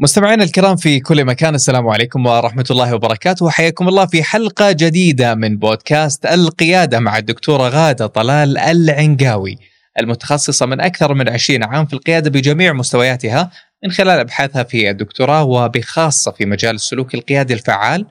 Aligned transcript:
مستمعينا 0.00 0.44
الكرام 0.44 0.76
في 0.76 1.00
كل 1.00 1.24
مكان 1.24 1.54
السلام 1.54 1.88
عليكم 1.88 2.26
ورحمة 2.26 2.64
الله 2.70 2.94
وبركاته. 2.94 3.46
وحياكم 3.46 3.88
الله 3.88 4.06
في 4.06 4.22
حلقة 4.22 4.72
جديدة 4.72 5.34
من 5.34 5.56
بودكاست 5.56 6.26
القيادة 6.26 7.00
مع 7.00 7.18
الدكتورة 7.18 7.68
غادة 7.68 8.06
طلال 8.06 8.58
العنقاوي 8.58 9.58
المتخصصة 10.00 10.66
من 10.66 10.80
أكثر 10.80 11.14
من 11.14 11.28
20 11.28 11.64
عام 11.64 11.86
في 11.86 11.92
القيادة 11.92 12.30
بجميع 12.30 12.72
مستوياتها 12.72 13.50
من 13.84 13.90
خلال 13.90 14.18
أبحاثها 14.20 14.62
في 14.62 14.90
الدكتوراه 14.90 15.44
وبخاصة 15.44 16.30
في 16.30 16.46
مجال 16.46 16.74
السلوك 16.74 17.14
القيادي 17.14 17.54
الفعال 17.54 18.06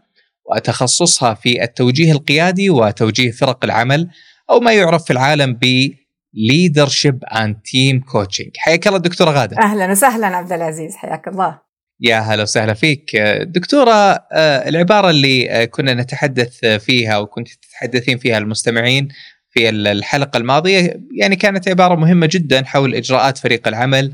وتخصصها 0.51 1.33
في 1.33 1.63
التوجيه 1.63 2.11
القيادي 2.11 2.69
وتوجيه 2.69 3.31
فرق 3.31 3.65
العمل 3.65 4.09
أو 4.49 4.59
ما 4.59 4.73
يعرف 4.73 5.03
في 5.03 5.13
العالم 5.13 5.57
ب 5.61 5.91
leadership 6.51 7.17
and 7.31 7.53
team 7.53 8.01
coaching. 8.13 8.51
حياك 8.57 8.87
الله 8.87 8.99
دكتورة 8.99 9.31
غادة. 9.31 9.57
أهلا 9.57 9.91
وسهلا 9.91 10.27
عبد 10.27 10.51
العزيز 10.51 10.95
حياك 10.95 11.27
الله. 11.27 11.66
يا 12.01 12.19
هلا 12.19 12.43
وسهلا 12.43 12.73
فيك. 12.73 13.17
دكتورة 13.41 13.91
آه، 13.91 14.69
العبارة 14.69 15.09
اللي 15.09 15.51
آه، 15.51 15.65
كنا 15.65 15.93
نتحدث 15.93 16.65
فيها 16.65 17.17
وكنت 17.17 17.47
تتحدثين 17.47 18.17
فيها 18.17 18.37
المستمعين 18.37 19.07
في 19.49 19.69
الحلقة 19.69 20.37
الماضية 20.37 20.99
يعني 21.19 21.35
كانت 21.35 21.69
عبارة 21.69 21.95
مهمة 21.95 22.29
جدا 22.31 22.65
حول 22.65 22.95
إجراءات 22.95 23.37
فريق 23.37 23.67
العمل 23.67 24.13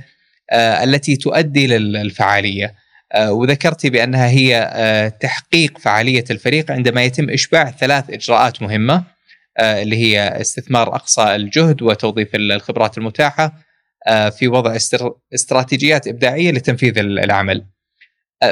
آه، 0.51 0.83
التي 0.83 1.15
تؤدي 1.15 1.67
للفعالية. 1.67 2.83
وذكرتي 3.27 3.89
بأنها 3.89 4.27
هي 4.27 5.11
تحقيق 5.19 5.77
فعالية 5.77 6.23
الفريق 6.31 6.71
عندما 6.71 7.03
يتم 7.03 7.29
إشباع 7.29 7.71
ثلاث 7.71 8.09
إجراءات 8.09 8.61
مهمة 8.61 9.03
اللي 9.59 9.95
هي 9.95 10.41
استثمار 10.41 10.95
أقصى 10.95 11.35
الجهد 11.35 11.81
وتوظيف 11.81 12.29
الخبرات 12.35 12.97
المتاحة 12.97 13.53
في 14.37 14.47
وضع 14.47 14.77
استراتيجيات 15.33 16.07
إبداعية 16.07 16.51
لتنفيذ 16.51 16.97
العمل. 16.97 17.65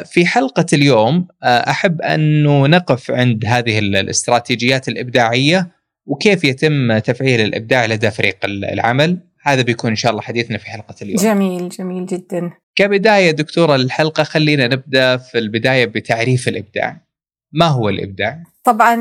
في 0.06 0.25
حلقة 0.25 0.66
اليوم 0.73 1.28
أحب 1.44 2.02
أن 2.02 2.44
نقف 2.70 3.11
عند 3.11 3.45
هذه 3.45 3.80
الاستراتيجيات 3.80 4.88
الإبداعية 4.88 5.67
وكيف 6.06 6.44
يتم 6.44 6.97
تفعيل 6.97 7.42
الإبداع 7.42 7.86
لدى 7.86 8.12
فريق 8.12 8.38
العمل. 8.45 9.17
هذا 9.44 9.62
بيكون 9.62 9.89
إن 9.89 9.95
شاء 9.95 10.12
الله 10.12 10.22
حديثنا 10.22 10.58
في 10.58 10.66
حلقة 10.66 10.95
اليوم. 11.02 11.17
جميل 11.17 11.69
جميل 11.69 12.06
جدا. 12.06 12.52
كبداية 12.75 13.31
دكتورة 13.31 13.75
الحلقة 13.75 14.23
خلينا 14.23 14.67
نبدأ 14.67 15.17
في 15.17 15.38
البداية 15.38 15.86
بتعريف 15.86 16.47
الإبداع. 16.47 16.97
ما 17.53 17.66
هو 17.66 17.89
الإبداع؟ 17.89 18.44
طبعا 18.64 18.95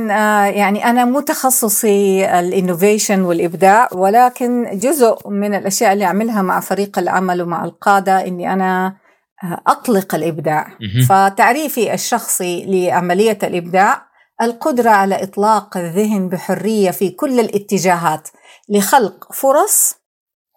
يعني 0.50 0.84
أنا 0.84 1.04
مو 1.04 1.20
تخصصي 1.20 2.24
الإنوفيشن 2.38 3.20
والإبداع 3.20 3.88
ولكن 3.92 4.78
جزء 4.78 5.28
من 5.28 5.54
الأشياء 5.54 5.92
اللي 5.92 6.04
أعملها 6.04 6.42
مع 6.42 6.60
فريق 6.60 6.98
العمل 6.98 7.42
ومع 7.42 7.64
القادة 7.64 8.26
إني 8.26 8.52
أنا 8.52 8.96
أطلق 9.42 10.14
الإبداع. 10.14 10.78
فتعريفي 11.08 11.94
الشخصي 11.94 12.64
لعملية 12.66 13.38
الإبداع 13.42 14.10
القدرة 14.42 14.90
على 14.90 15.22
إطلاق 15.22 15.76
الذهن 15.76 16.28
بحرية 16.28 16.90
في 16.90 17.10
كل 17.10 17.40
الاتجاهات 17.40 18.28
لخلق 18.68 19.32
فرص 19.32 19.94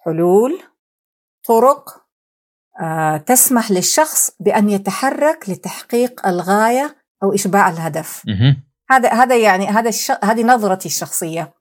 حلول 0.05 0.59
طرق 1.47 2.03
تسمح 3.25 3.72
للشخص 3.72 4.31
بأن 4.39 4.69
يتحرك 4.69 5.49
لتحقيق 5.49 6.27
الغاية 6.27 6.95
أو 7.23 7.33
إشباع 7.33 7.69
الهدف. 7.69 8.23
هذا 8.89 9.09
هذا 9.09 9.38
يعني 9.38 9.67
هذا 9.67 9.89
الش... 9.89 10.11
هذه 10.23 10.43
نظرتي 10.43 10.88
الشخصية. 10.88 11.53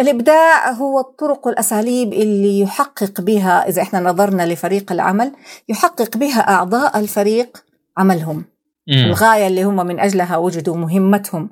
الإبداع 0.00 0.70
هو 0.70 1.00
الطرق 1.00 1.46
والاساليب 1.46 2.12
اللي 2.12 2.60
يحقق 2.60 3.20
بها 3.20 3.68
إذا 3.68 3.82
إحنا 3.82 4.00
نظرنا 4.00 4.46
لفريق 4.46 4.92
العمل 4.92 5.32
يحقق 5.68 6.16
بها 6.16 6.40
أعضاء 6.40 6.98
الفريق 6.98 7.64
عملهم. 7.96 8.44
مم. 8.88 9.04
الغاية 9.04 9.46
اللي 9.46 9.62
هم 9.62 9.86
من 9.86 10.00
أجلها 10.00 10.36
وجدوا 10.36 10.76
مهمتهم. 10.76 11.50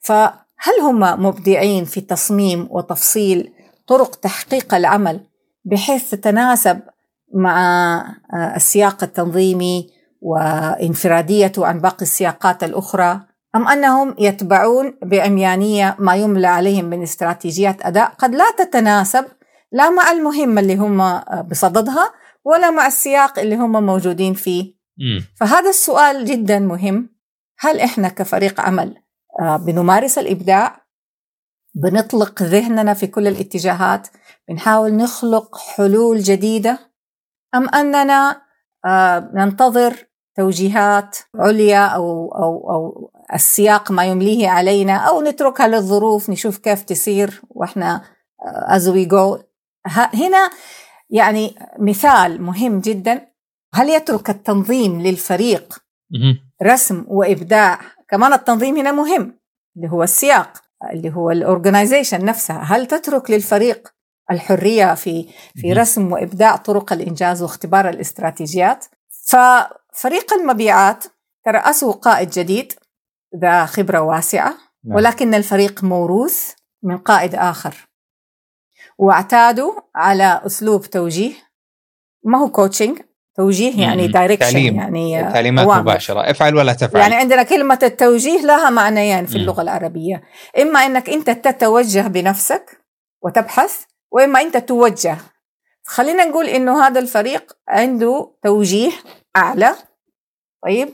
فهل 0.00 0.80
هم 0.82 1.26
مبدعين 1.26 1.84
في 1.84 2.00
تصميم 2.00 2.68
وتفصيل 2.70 3.52
طرق 3.86 4.14
تحقيق 4.14 4.74
العمل 4.74 5.20
بحيث 5.64 6.10
تتناسب 6.10 6.80
مع 7.34 7.58
آه، 8.34 8.56
السياق 8.56 9.02
التنظيمي 9.04 9.90
وانفراديته 10.20 11.66
عن 11.66 11.80
باقي 11.80 12.02
السياقات 12.02 12.64
الأخرى؟ 12.64 13.20
أم 13.56 13.68
أنهم 13.68 14.14
يتبعون 14.18 14.98
بعميانية 15.02 15.96
ما 15.98 16.16
يملى 16.16 16.46
عليهم 16.46 16.84
من 16.84 17.02
استراتيجيات 17.02 17.86
أداء 17.86 18.12
قد 18.18 18.34
لا 18.34 18.44
تتناسب 18.58 19.24
لا 19.72 19.90
مع 19.90 20.10
المهمة 20.10 20.60
اللي 20.60 20.76
هم 20.76 21.20
بصددها 21.50 22.12
ولا 22.44 22.70
مع 22.70 22.86
السياق 22.86 23.38
اللي 23.38 23.56
هم 23.56 23.86
موجودين 23.86 24.34
فيه. 24.34 24.74
م. 24.98 25.20
فهذا 25.40 25.68
السؤال 25.68 26.24
جدا 26.24 26.58
مهم. 26.58 27.16
هل 27.58 27.80
إحنا 27.80 28.08
كفريق 28.08 28.60
عمل 28.60 28.94
آه، 29.40 29.56
بنمارس 29.56 30.18
الإبداع؟ 30.18 30.86
بنطلق 31.74 32.42
ذهننا 32.42 32.94
في 32.94 33.06
كل 33.06 33.26
الاتجاهات؟ 33.26 34.08
بنحاول 34.48 34.96
نخلق 34.96 35.58
حلول 35.58 36.18
جديدة؟ 36.18 36.78
أم 37.54 37.68
أننا 37.68 38.42
آه، 38.86 39.30
ننتظر 39.34 40.06
توجيهات 40.36 41.16
عليا 41.34 41.86
أو, 41.86 42.32
أو, 42.34 42.70
أو 42.70 43.10
السياق 43.34 43.90
ما 43.90 44.04
يمليه 44.04 44.48
علينا 44.48 44.96
أو 44.96 45.22
نتركها 45.22 45.68
للظروف 45.68 46.30
نشوف 46.30 46.58
كيف 46.58 46.82
تسير 46.82 47.42
وإحنا 47.50 48.02
uh, 48.42 48.76
as 48.76 48.82
we 48.82 49.08
go. 49.10 49.42
هنا 50.14 50.50
يعني 51.10 51.54
مثال 51.78 52.42
مهم 52.42 52.80
جدا. 52.80 53.26
هل 53.74 53.88
يترك 53.88 54.30
التنظيم 54.30 55.02
للفريق 55.02 55.78
رسم 56.62 57.04
وإبداع؟ 57.08 57.80
كمان 58.08 58.32
التنظيم 58.32 58.76
هنا 58.76 58.92
مهم 58.92 59.38
اللي 59.76 59.88
هو 59.90 60.02
السياق 60.02 60.62
اللي 60.92 61.14
هو 61.14 61.30
الاورجنايزيشن 61.30 62.24
نفسها. 62.24 62.62
هل 62.62 62.86
تترك 62.86 63.30
للفريق 63.30 63.88
الحرية 64.30 64.94
في 64.94 65.28
في 65.54 65.72
رسم 65.72 66.12
وإبداع 66.12 66.56
طرق 66.56 66.92
الإنجاز 66.92 67.42
واختبار 67.42 67.88
الاستراتيجيات؟ 67.88 68.84
ففريق 69.26 70.32
المبيعات 70.32 71.04
ترأسه 71.44 71.92
قائد 71.92 72.30
جديد 72.30 72.72
ذا 73.42 73.66
خبرة 73.66 74.00
واسعة 74.00 74.54
نعم. 74.84 74.96
ولكن 74.96 75.34
الفريق 75.34 75.84
موروث 75.84 76.52
من 76.82 76.98
قائد 76.98 77.34
آخر. 77.34 77.88
واعتادوا 78.98 79.72
على 79.94 80.40
أسلوب 80.46 80.86
توجيه. 80.86 81.32
ما 82.24 82.38
هو 82.38 82.50
coaching 82.50 82.98
توجيه 83.36 83.82
يعني 83.82 84.08
direction 84.08 84.58
يعني 84.58 85.22
تعليمات 85.32 85.66
مباشرة. 85.66 86.30
افعل 86.30 86.56
ولا 86.56 86.72
تفعل. 86.72 87.00
يعني 87.00 87.14
عندنا 87.14 87.42
كلمة 87.42 87.78
التوجيه 87.82 88.40
لها 88.40 88.70
معنيين 88.70 89.26
في 89.26 89.36
اللغة 89.36 89.62
العربية. 89.62 90.22
إما 90.58 90.86
إنك 90.86 91.10
أنت 91.10 91.30
تتوجه 91.30 92.00
بنفسك 92.08 92.86
وتبحث 93.22 93.84
وإما 94.12 94.40
أنت 94.40 94.56
توجه. 94.56 95.16
خلينا 95.84 96.24
نقول 96.24 96.46
إنه 96.46 96.86
هذا 96.86 97.00
الفريق 97.00 97.52
عنده 97.68 98.34
توجيه 98.42 98.92
أعلى. 99.36 99.74
طيب؟ 100.64 100.88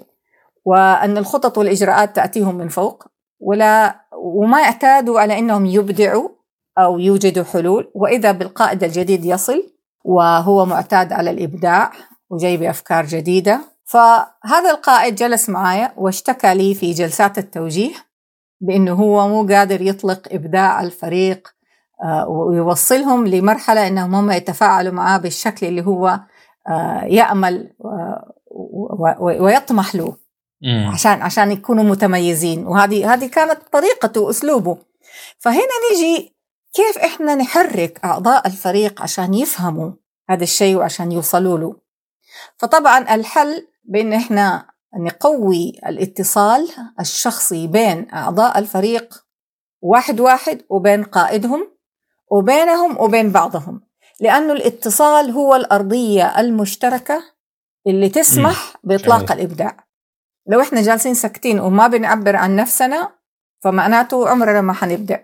وأن 0.64 1.18
الخطط 1.18 1.58
والإجراءات 1.58 2.16
تأتيهم 2.16 2.54
من 2.54 2.68
فوق 2.68 3.06
ولا 3.40 4.00
وما 4.16 4.58
اعتادوا 4.58 5.20
على 5.20 5.38
أنهم 5.38 5.66
يبدعوا 5.66 6.28
أو 6.78 6.98
يوجدوا 6.98 7.44
حلول. 7.44 7.90
وإذا 7.94 8.32
بالقائد 8.32 8.84
الجديد 8.84 9.24
يصل 9.24 9.72
وهو 10.04 10.64
معتاد 10.66 11.12
على 11.12 11.30
الإبداع 11.30 11.92
وجاي 12.30 12.56
بأفكار 12.56 13.04
جديدة. 13.06 13.60
فهذا 13.84 14.70
القائد 14.70 15.14
جلس 15.14 15.48
معايا 15.48 15.92
واشتكى 15.96 16.54
لي 16.54 16.74
في 16.74 16.92
جلسات 16.92 17.38
التوجيه 17.38 17.94
بأنه 18.60 18.92
هو 18.92 19.28
مو 19.28 19.46
قادر 19.46 19.80
يطلق 19.80 20.28
إبداع 20.32 20.82
الفريق 20.82 21.48
آه، 22.04 22.28
ويوصلهم 22.28 23.26
لمرحلة 23.26 23.86
أنهم 23.88 24.14
هم 24.14 24.30
يتفاعلوا 24.30 24.92
معاه 24.92 25.18
بالشكل 25.18 25.66
اللي 25.66 25.86
هو 25.86 26.20
آه، 26.68 27.04
يأمل 27.04 27.72
ويطمح 29.20 29.94
له. 29.94 30.16
عشان 30.64 31.22
عشان 31.22 31.52
يكونوا 31.52 31.84
متميزين. 31.84 32.66
وهذه 32.66 33.12
هذه 33.14 33.26
كانت 33.26 33.58
طريقته 33.72 34.20
وأسلوبه. 34.20 34.78
فهنا 35.38 35.60
نيجي 35.90 36.34
كيف 36.74 36.98
إحنا 36.98 37.34
نحرك 37.34 38.00
أعضاء 38.04 38.46
الفريق 38.46 39.02
عشان 39.02 39.34
يفهموا 39.34 39.92
هذا 40.30 40.42
الشيء 40.42 40.76
وعشان 40.76 41.12
يوصلوا 41.12 41.58
له. 41.58 41.76
فطبعا 42.56 43.14
الحل 43.14 43.66
بإن 43.84 44.12
إحنا 44.12 44.66
نقوي 44.98 45.72
الاتصال 45.86 46.68
الشخصي 47.00 47.66
بين 47.66 48.10
أعضاء 48.14 48.58
الفريق 48.58 49.24
واحد 49.80 50.20
واحد 50.20 50.62
وبين 50.68 51.04
قائدهم 51.04 51.72
وبينهم 52.30 53.00
وبين 53.00 53.30
بعضهم. 53.30 53.80
لأنه 54.20 54.52
الاتصال 54.52 55.30
هو 55.30 55.54
الأرضية 55.54 56.40
المشتركة 56.40 57.22
اللي 57.86 58.08
تسمح 58.08 58.76
بإطلاق 58.84 59.32
الإبداع. 59.32 59.91
لو 60.46 60.60
إحنا 60.60 60.82
جالسين 60.82 61.14
ساكتين 61.14 61.60
وما 61.60 61.86
بنعبر 61.86 62.36
عن 62.36 62.56
نفسنا 62.56 63.10
فمعناته 63.62 64.28
عمرنا 64.28 64.60
ما 64.60 64.72
حنبدع 64.72 65.18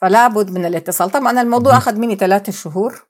فلا 0.00 0.28
بد 0.28 0.50
من 0.50 0.64
الاتصال. 0.66 1.10
طبعا 1.10 1.42
الموضوع 1.42 1.76
أخذ 1.76 1.98
مني 1.98 2.16
ثلاثة 2.16 2.52
شهور. 2.52 3.06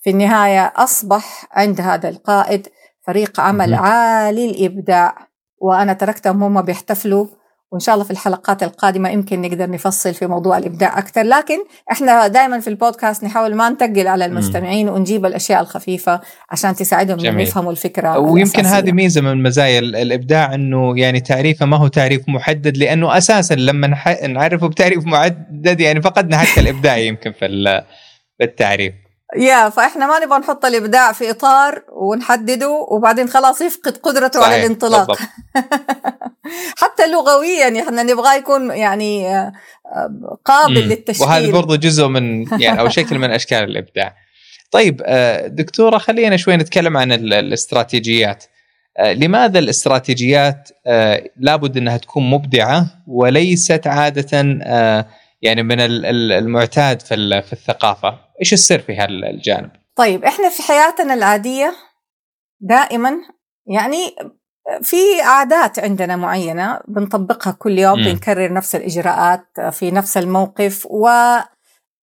في 0.00 0.10
النهاية 0.10 0.72
أصبح 0.76 1.46
عند 1.52 1.80
هذا 1.80 2.08
القائد 2.08 2.68
فريق 3.06 3.40
عمل 3.40 3.74
عالي 3.74 4.50
الإبداع 4.50 5.28
وأنا 5.58 5.92
تركتهم 5.92 6.42
هم 6.42 6.62
بيحتفلوا. 6.62 7.26
وإن 7.72 7.80
شاء 7.80 7.94
الله 7.94 8.04
في 8.04 8.10
الحلقات 8.10 8.62
القادمة 8.62 9.10
يمكن 9.10 9.42
نقدر 9.42 9.70
نفصل 9.70 10.14
في 10.14 10.26
موضوع 10.26 10.58
الإبداع 10.58 10.98
أكثر. 10.98 11.22
لكن 11.22 11.58
إحنا 11.92 12.26
دائما 12.26 12.60
في 12.60 12.68
البودكاست 12.68 13.24
نحاول 13.24 13.54
ما 13.54 13.68
نتقل 13.68 14.06
على 14.06 14.24
المستمعين 14.24 14.88
ونجيب 14.88 15.26
الأشياء 15.26 15.60
الخفيفة 15.60 16.20
عشان 16.50 16.74
تساعدهم 16.74 17.18
إنهم 17.20 17.38
يفهموا 17.38 17.72
الفكرة 17.72 18.18
ويمكن. 18.18 18.66
هذه 18.66 18.92
ميزة 18.92 19.20
من 19.20 19.42
مزايا 19.42 19.78
الإبداع 19.78 20.54
إنه 20.54 20.98
يعني 20.98 21.20
تعريفه 21.20 21.66
ما 21.66 21.76
هو 21.76 21.88
تعريف 21.88 22.28
محدد 22.28 22.76
لأنه 22.76 23.18
أساسا 23.18 23.54
لما 23.54 23.96
نعرفه 24.26 24.66
بتعريف 24.66 25.06
محدد 25.06 25.80
يعني 25.80 26.02
فقدنا 26.02 26.36
حتى 26.36 26.60
الإبداع 26.60 26.96
يمكن 27.08 27.32
في 27.32 27.82
التعريف. 28.40 28.92
يا 29.36 29.68
فإحنا 29.68 30.06
ما 30.06 30.18
نبغى 30.18 30.38
نحط 30.38 30.64
الإبداع 30.64 31.12
في 31.12 31.30
إطار 31.30 31.82
ونحدده 31.92 32.68
وبعدين 32.68 33.28
خلاص 33.28 33.60
يفقد 33.60 33.96
قدرته 33.96 34.40
صحيح. 34.40 34.52
على 34.52 34.66
الانطلاق 34.66 35.18
حتى 36.76 37.06
لغويا 37.12 37.82
إحنا 37.82 38.02
نبغاه 38.02 38.34
يكون 38.34 38.70
يعني 38.70 39.36
آه، 39.36 39.52
قابل 40.44 40.84
مم. 40.84 40.88
للتشكيل. 40.88 41.26
وهذا 41.26 41.50
برضه 41.50 41.76
جزء 41.76 42.06
من 42.06 42.46
يعني 42.60 42.80
أو 42.80 42.88
شكل 42.88 43.18
من 43.18 43.30
أشكال 43.30 43.64
الإبداع. 43.64 44.16
طيب 44.70 45.02
آه، 45.04 45.46
دكتورة 45.46 45.98
خلينا 45.98 46.36
شوي 46.36 46.56
نتكلم 46.56 46.96
عن 46.96 47.12
الاستراتيجيات. 47.12 48.44
آه، 48.98 49.12
لماذا 49.12 49.58
الاستراتيجيات 49.58 50.68
لابد 51.36 51.76
إنها 51.76 51.96
تكون 51.96 52.30
مبدعة 52.30 52.86
وليست 53.06 53.86
عادة 53.86 54.42
يعني 55.42 55.62
من 55.62 55.76
المعتاد 55.80 57.00
في 57.00 57.52
الثقافة؟ 57.52 58.18
إيش 58.40 58.52
السر 58.52 58.78
في 58.78 58.96
هالجانب؟ 58.96 59.70
طيب 59.96 60.24
إحنا 60.24 60.48
في 60.48 60.62
حياتنا 60.62 61.14
العادية 61.14 61.74
دائما 62.60 63.12
يعني 63.66 64.16
في 64.82 65.20
عادات 65.22 65.78
عندنا 65.78 66.16
معينة 66.16 66.80
بنطبقها 66.88 67.50
كل 67.50 67.78
يوم 67.78 68.00
م. 68.00 68.04
بنكرر 68.04 68.52
نفس 68.52 68.74
الإجراءات 68.74 69.60
في 69.70 69.90
نفس 69.90 70.16
الموقف 70.16 70.86
و 70.86 71.08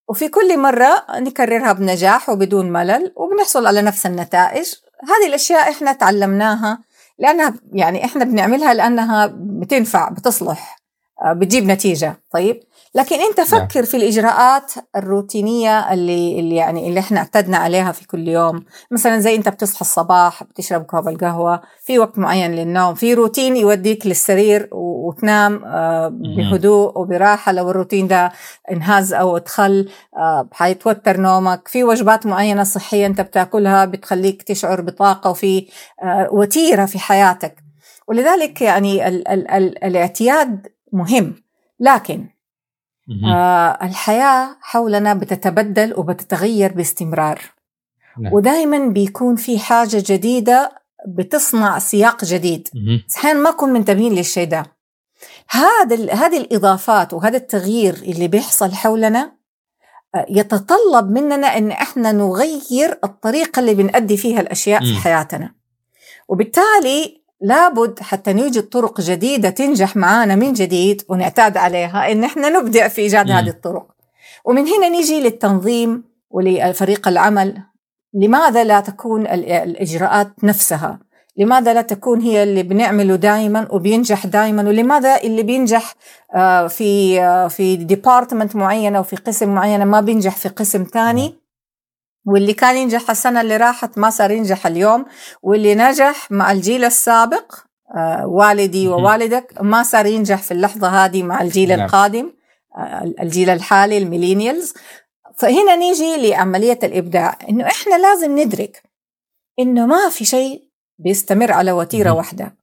وفي 0.09 0.27
كل 0.27 0.59
مرة 0.59 1.05
نكررها 1.15 1.73
بنجاح 1.73 2.29
وبدون 2.29 2.71
ملل 2.71 3.13
وبنحصل 3.15 3.67
على 3.67 3.81
نفس 3.81 4.05
النتائج 4.05 4.73
هذه 5.03 5.27
الأشياء 5.27 5.69
إحنا 5.71 5.93
تعلمناها 5.93 6.79
لأنها 7.19 7.53
يعني 7.73 8.05
إحنا 8.05 8.25
بنعملها 8.25 8.73
لأنها 8.73 9.31
بتنفع 9.35 10.09
بتصلح 10.09 10.79
بتجيب 11.25 11.65
نتيجة 11.65 12.21
طيب 12.31 12.63
لكن 12.95 13.15
انت 13.15 13.39
نعم. 13.39 13.67
فكر 13.67 13.85
في 13.85 13.97
الإجراءات 13.97 14.71
الروتينية 14.95 15.93
اللي 15.93 16.39
اللي 16.39 16.55
يعني 16.55 16.87
اللي 16.87 16.99
إحنا 16.99 17.19
اعتدنا 17.19 17.57
عليها 17.57 17.91
في 17.91 18.07
كل 18.07 18.27
يوم. 18.27 18.65
مثلا 18.91 19.19
زي 19.19 19.35
انت 19.35 19.49
بتصحى 19.49 19.81
الصباح 19.81 20.43
بتشرب 20.43 20.83
كوب 20.83 21.07
القهوة 21.07 21.61
في 21.83 21.99
وقت 21.99 22.17
معين 22.17 22.51
للنوم 22.51 22.93
في 22.95 23.13
روتين 23.13 23.57
يوديك 23.57 24.07
للسرير 24.07 24.69
وتنام 24.71 25.63
آه، 25.65 26.07
بهدوء 26.37 26.99
وبراحة. 26.99 27.51
لو 27.51 27.69
الروتين 27.69 28.07
ده 28.07 28.31
انهاز 28.71 29.13
أو 29.13 29.37
اتخل 29.37 29.89
آه، 30.17 30.49
حيتوتر 30.51 31.17
نومك. 31.17 31.67
في 31.67 31.83
وجبات 31.83 32.25
معينة 32.25 32.63
صحية 32.63 33.05
انت 33.05 33.21
بتاكلها 33.21 33.85
بتخليك 33.85 34.43
تشعر 34.43 34.81
بطاقة 34.81 35.29
وفي 35.29 35.67
آه، 36.03 36.29
وتيرة 36.31 36.85
في 36.85 36.99
حياتك. 36.99 37.55
ولذلك 38.07 38.61
يعني 38.61 39.07
ال 39.07 39.27
ال 39.27 39.51
ال 39.51 39.83
الاعتياد 39.83 40.67
مهم. 40.93 41.35
لكن 41.79 42.27
آه 43.25 43.77
الحياة 43.81 44.57
حولنا 44.61 45.13
بتتبدل 45.13 45.93
وبتتغير 45.97 46.73
باستمرار. 46.73 47.41
نعم. 48.19 48.33
ودائما 48.33 48.87
بيكون 48.87 49.35
في 49.35 49.59
حاجة 49.59 50.03
جديدة 50.05 50.71
بتصنع 51.07 51.79
سياق 51.79 52.25
جديد. 52.25 52.67
أحيانا 53.17 53.39
ما 53.39 53.49
نكون 53.49 53.69
منتبهين 53.69 54.13
للشيء 54.15 54.47
ده. 54.47 54.63
هذا 55.49 56.13
هذه 56.13 56.37
الإضافات 56.37 57.13
وهذا 57.13 57.37
التغيير 57.37 57.93
اللي 57.93 58.27
بيحصل 58.27 58.73
حولنا 58.73 59.31
آه، 60.15 60.25
يتطلب 60.29 61.11
مننا 61.11 61.57
إن 61.57 61.71
إحنا 61.71 62.11
نغير 62.11 62.99
الطريقة 63.03 63.59
اللي 63.59 63.73
بنأدي 63.73 64.17
فيها 64.17 64.41
الأشياء 64.41 64.79
في 64.79 64.95
حياتنا. 65.01 65.53
وبالتالي 66.27 67.18
لابد 67.41 67.99
حتى 67.99 68.33
نوجد 68.33 68.63
طرق 68.63 69.01
جديدة 69.01 69.49
تنجح 69.49 69.95
معانا 69.95 70.35
من 70.35 70.53
جديد 70.53 71.01
ونعتاد 71.09 71.57
عليها 71.57 72.11
إن 72.11 72.23
إحنا 72.23 72.49
نبدع 72.49 72.87
في 72.87 73.01
إيجاد 73.01 73.31
هذه 73.31 73.49
الطرق. 73.49 73.87
ومن 74.45 74.67
هنا 74.67 74.89
نيجي 74.89 75.21
للتنظيم 75.21 76.03
ولفريق 76.29 77.07
العمل. 77.07 77.61
لماذا 78.13 78.63
لا 78.63 78.79
تكون 78.79 79.27
الإجراءات 79.27 80.43
نفسها؟ 80.43 80.99
لماذا 81.37 81.73
لا 81.73 81.81
تكون 81.81 82.21
هي 82.21 82.43
اللي 82.43 82.63
بنعمله 82.63 83.15
دائما 83.15 83.67
وبينجح 83.71 84.25
دائما 84.25 84.67
ولماذا 84.67 85.17
اللي 85.17 85.43
بينجح 85.43 85.95
آه، 86.35 86.67
في 86.67 87.21
آه، 87.21 87.47
في 87.47 87.75
ديبارتمنت 87.75 88.55
معينة 88.55 88.99
وفي 88.99 89.15
قسم 89.15 89.49
معينة 89.49 89.85
ما 89.85 90.01
بينجح 90.01 90.35
في 90.35 90.49
قسم 90.49 90.83
ثاني؟ 90.83 91.35
واللي 92.33 92.53
كان 92.53 92.77
ينجح 92.77 93.09
السنة 93.09 93.41
اللي 93.41 93.57
راحت 93.57 93.97
ما 93.97 94.09
صار 94.09 94.31
ينجح 94.31 94.67
اليوم. 94.67 95.05
واللي 95.41 95.75
نجح 95.75 96.31
مع 96.31 96.51
الجيل 96.51 96.85
السابق 96.85 97.55
آه 97.97 98.27
والدي 98.27 98.87
ووالدك 98.87 99.53
ما 99.61 99.83
صار 99.83 100.05
ينجح 100.05 100.37
في 100.41 100.51
اللحظة 100.51 100.87
هذه 100.87 101.23
مع 101.23 101.41
الجيل 101.41 101.69
نعم. 101.69 101.79
القادم 101.79 102.33
آه 102.77 103.13
الجيل 103.21 103.49
الحالي 103.49 103.97
الميلينيالز. 103.97 104.73
فهنا 105.37 105.75
نيجي 105.75 106.29
لعملية 106.29 106.79
الإبداع 106.83 107.37
إنه 107.49 107.65
إحنا 107.67 107.95
لازم 107.95 108.39
ندرك 108.39 108.83
إنه 109.59 109.85
ما 109.85 110.09
في 110.09 110.25
شيء 110.25 110.63
بيستمر 110.97 111.51
على 111.51 111.71
وتيرة 111.71 112.11
واحدة. 112.11 112.55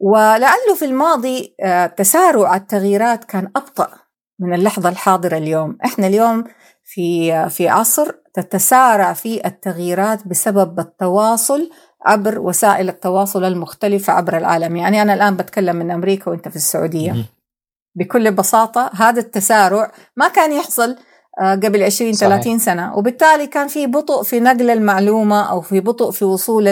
ولعله 0.00 0.74
في 0.78 0.84
الماضي 0.84 1.54
آه 1.60 1.86
تسارع 1.86 2.56
التغييرات 2.56 3.24
كان 3.24 3.50
أبطأ 3.56 3.90
من 4.38 4.54
اللحظة 4.54 4.88
الحاضرة 4.88 5.36
اليوم. 5.36 5.78
إحنا 5.84 6.06
اليوم 6.06 6.44
في 6.92 7.48
في 7.48 7.68
عصر 7.68 8.10
تتسارع 8.34 9.12
فيه 9.12 9.40
التغييرات 9.44 10.28
بسبب 10.28 10.80
التواصل 10.80 11.70
عبر 12.06 12.38
وسائل 12.38 12.88
التواصل 12.88 13.44
المختلفة 13.44 14.12
عبر 14.12 14.36
العالم. 14.36 14.76
يعني 14.76 15.02
أنا 15.02 15.14
الآن 15.14 15.36
بتكلم 15.36 15.76
من 15.76 15.90
أمريكا 15.90 16.30
وأنت 16.30 16.48
في 16.48 16.56
السعودية. 16.56 17.12
بكل 17.94 18.32
بساطة 18.32 18.90
هذا 18.94 19.20
التسارع 19.20 19.92
ما 20.16 20.28
كان 20.28 20.52
يحصل 20.52 20.96
آه، 21.40 21.54
قبل 21.54 21.82
20 21.82 22.12
صحيح. 22.12 22.30
30 22.30 22.58
سنة. 22.58 22.96
وبالتالي 22.96 23.46
كان 23.46 23.68
في 23.68 23.86
بطء 23.86 24.22
في 24.22 24.40
نقل 24.40 24.70
المعلومة 24.70 25.50
أو 25.50 25.60
في 25.60 25.80
بطء 25.80 26.10
في 26.10 26.24
وصول 26.24 26.68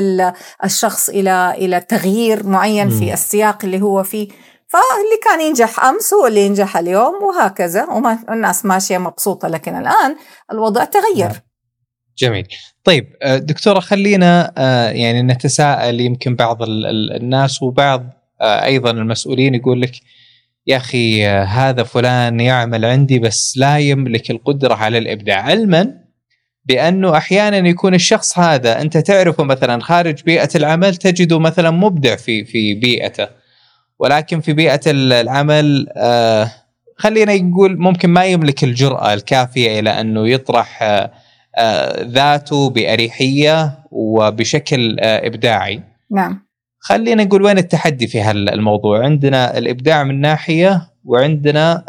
الشخص 0.64 1.08
إلى 1.08 1.54
إلى 1.58 1.80
تغيير 1.80 2.46
معين 2.46 2.88
في 2.90 3.12
السياق 3.12 3.64
اللي 3.64 3.82
هو 3.82 4.02
فيه. 4.02 4.28
فاللي 4.68 5.18
كان 5.24 5.40
ينجح 5.40 5.84
أمس 5.84 6.14
هو 6.14 6.26
اللي 6.26 6.46
ينجح 6.46 6.76
اليوم 6.76 7.14
وهكذا 7.22 7.84
وما 7.84 8.18
الناس 8.30 8.64
ماشية 8.64 8.98
مبسوطة 8.98 9.48
لكن 9.48 9.76
الآن 9.76 10.16
الوضع 10.52 10.84
تغير. 10.84 11.28
نعم. 11.28 11.40
جميل. 12.18 12.46
طيب 12.84 13.16
آه، 13.22 13.38
دكتورة 13.38 13.80
خلينا 13.80 14.52
آه، 14.58 14.90
يعني 14.90 15.22
نتساءل 15.22 16.00
يمكن 16.00 16.34
بعض 16.34 16.62
الناس 16.62 17.62
وبعض 17.62 18.06
آه، 18.40 18.64
أيضا 18.64 18.90
المسؤولين 18.90 19.54
يقول 19.54 19.82
لك 19.82 19.92
يا 20.66 20.76
أخي 20.76 21.26
هذا 21.26 21.82
فلان 21.82 22.40
يعمل 22.40 22.84
عندي 22.84 23.18
بس 23.18 23.54
لا 23.56 23.78
يملك 23.78 24.30
القدرة 24.30 24.74
على 24.74 24.98
الإبداع 24.98 25.42
علما 25.42 25.94
بأنه 26.64 27.16
أحيانا 27.16 27.68
يكون 27.68 27.94
الشخص 27.94 28.38
هذا 28.38 28.80
أنت 28.80 28.96
تعرفه 28.96 29.44
مثلا 29.44 29.82
خارج 29.82 30.22
بيئة 30.22 30.48
العمل 30.54 30.96
تجده 30.96 31.38
مثلا 31.38 31.70
مبدع 31.70 32.16
في 32.16 32.44
في 32.44 32.74
بيئته 32.74 33.28
ولكن 33.98 34.40
في 34.40 34.52
بيئة 34.52 34.80
العمل 34.86 35.86
آه 35.96 36.50
خلينا 36.96 37.36
نقول 37.36 37.78
ممكن 37.78 38.10
ما 38.10 38.24
يملك 38.24 38.64
الجرأة 38.64 39.14
الكافية 39.14 39.80
إلى 39.80 39.90
أنه 39.90 40.28
يطرح 40.28 40.82
آه 40.82 41.10
آه 41.56 42.04
ذاته 42.04 42.70
بأريحية 42.70 43.78
وبشكل 43.90 44.96
إبداعي. 45.00 45.82
نعم. 46.10 46.48
خلينا 46.80 47.24
نقول 47.24 47.42
وين 47.42 47.58
التحدي 47.58 48.06
في 48.06 48.20
هالموضوع؟ 48.20 49.04
عندنا 49.04 49.58
الإبداع 49.58 50.04
من 50.04 50.20
ناحية 50.20 50.90
وعندنا 51.04 51.84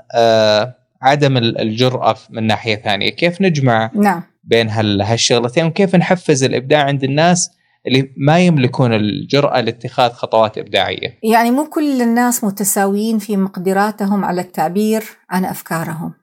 عدم 1.02 1.38
الجرأة 1.38 2.16
من 2.30 2.48
ناحية 2.48 2.76
ثانية، 2.76 3.10
كيف 3.10 3.42
نجمع 3.42 3.92
نعم. 3.96 4.24
بين 4.44 4.70
هالشغلتين 4.70 5.66
وكيف 5.66 5.96
نحفز 5.96 6.44
الإبداع 6.44 6.84
عند 6.84 7.04
الناس 7.04 7.52
اللي 7.88 8.14
ما 8.18 8.40
يملكون 8.40 8.94
الجرأة 8.94 9.62
لاتخاذ 9.62 10.12
خطوات 10.12 10.58
إبداعية. 10.58 11.20
يعني 11.24 11.52
مو 11.52 11.70
كل 11.70 12.02
الناس 12.02 12.44
متساويين 12.44 13.20
في 13.20 13.38
مقدراتهم 13.38 14.26
على 14.26 14.42
التعبير 14.42 15.04
عن 15.30 15.46
أفكارهم. 15.46 16.14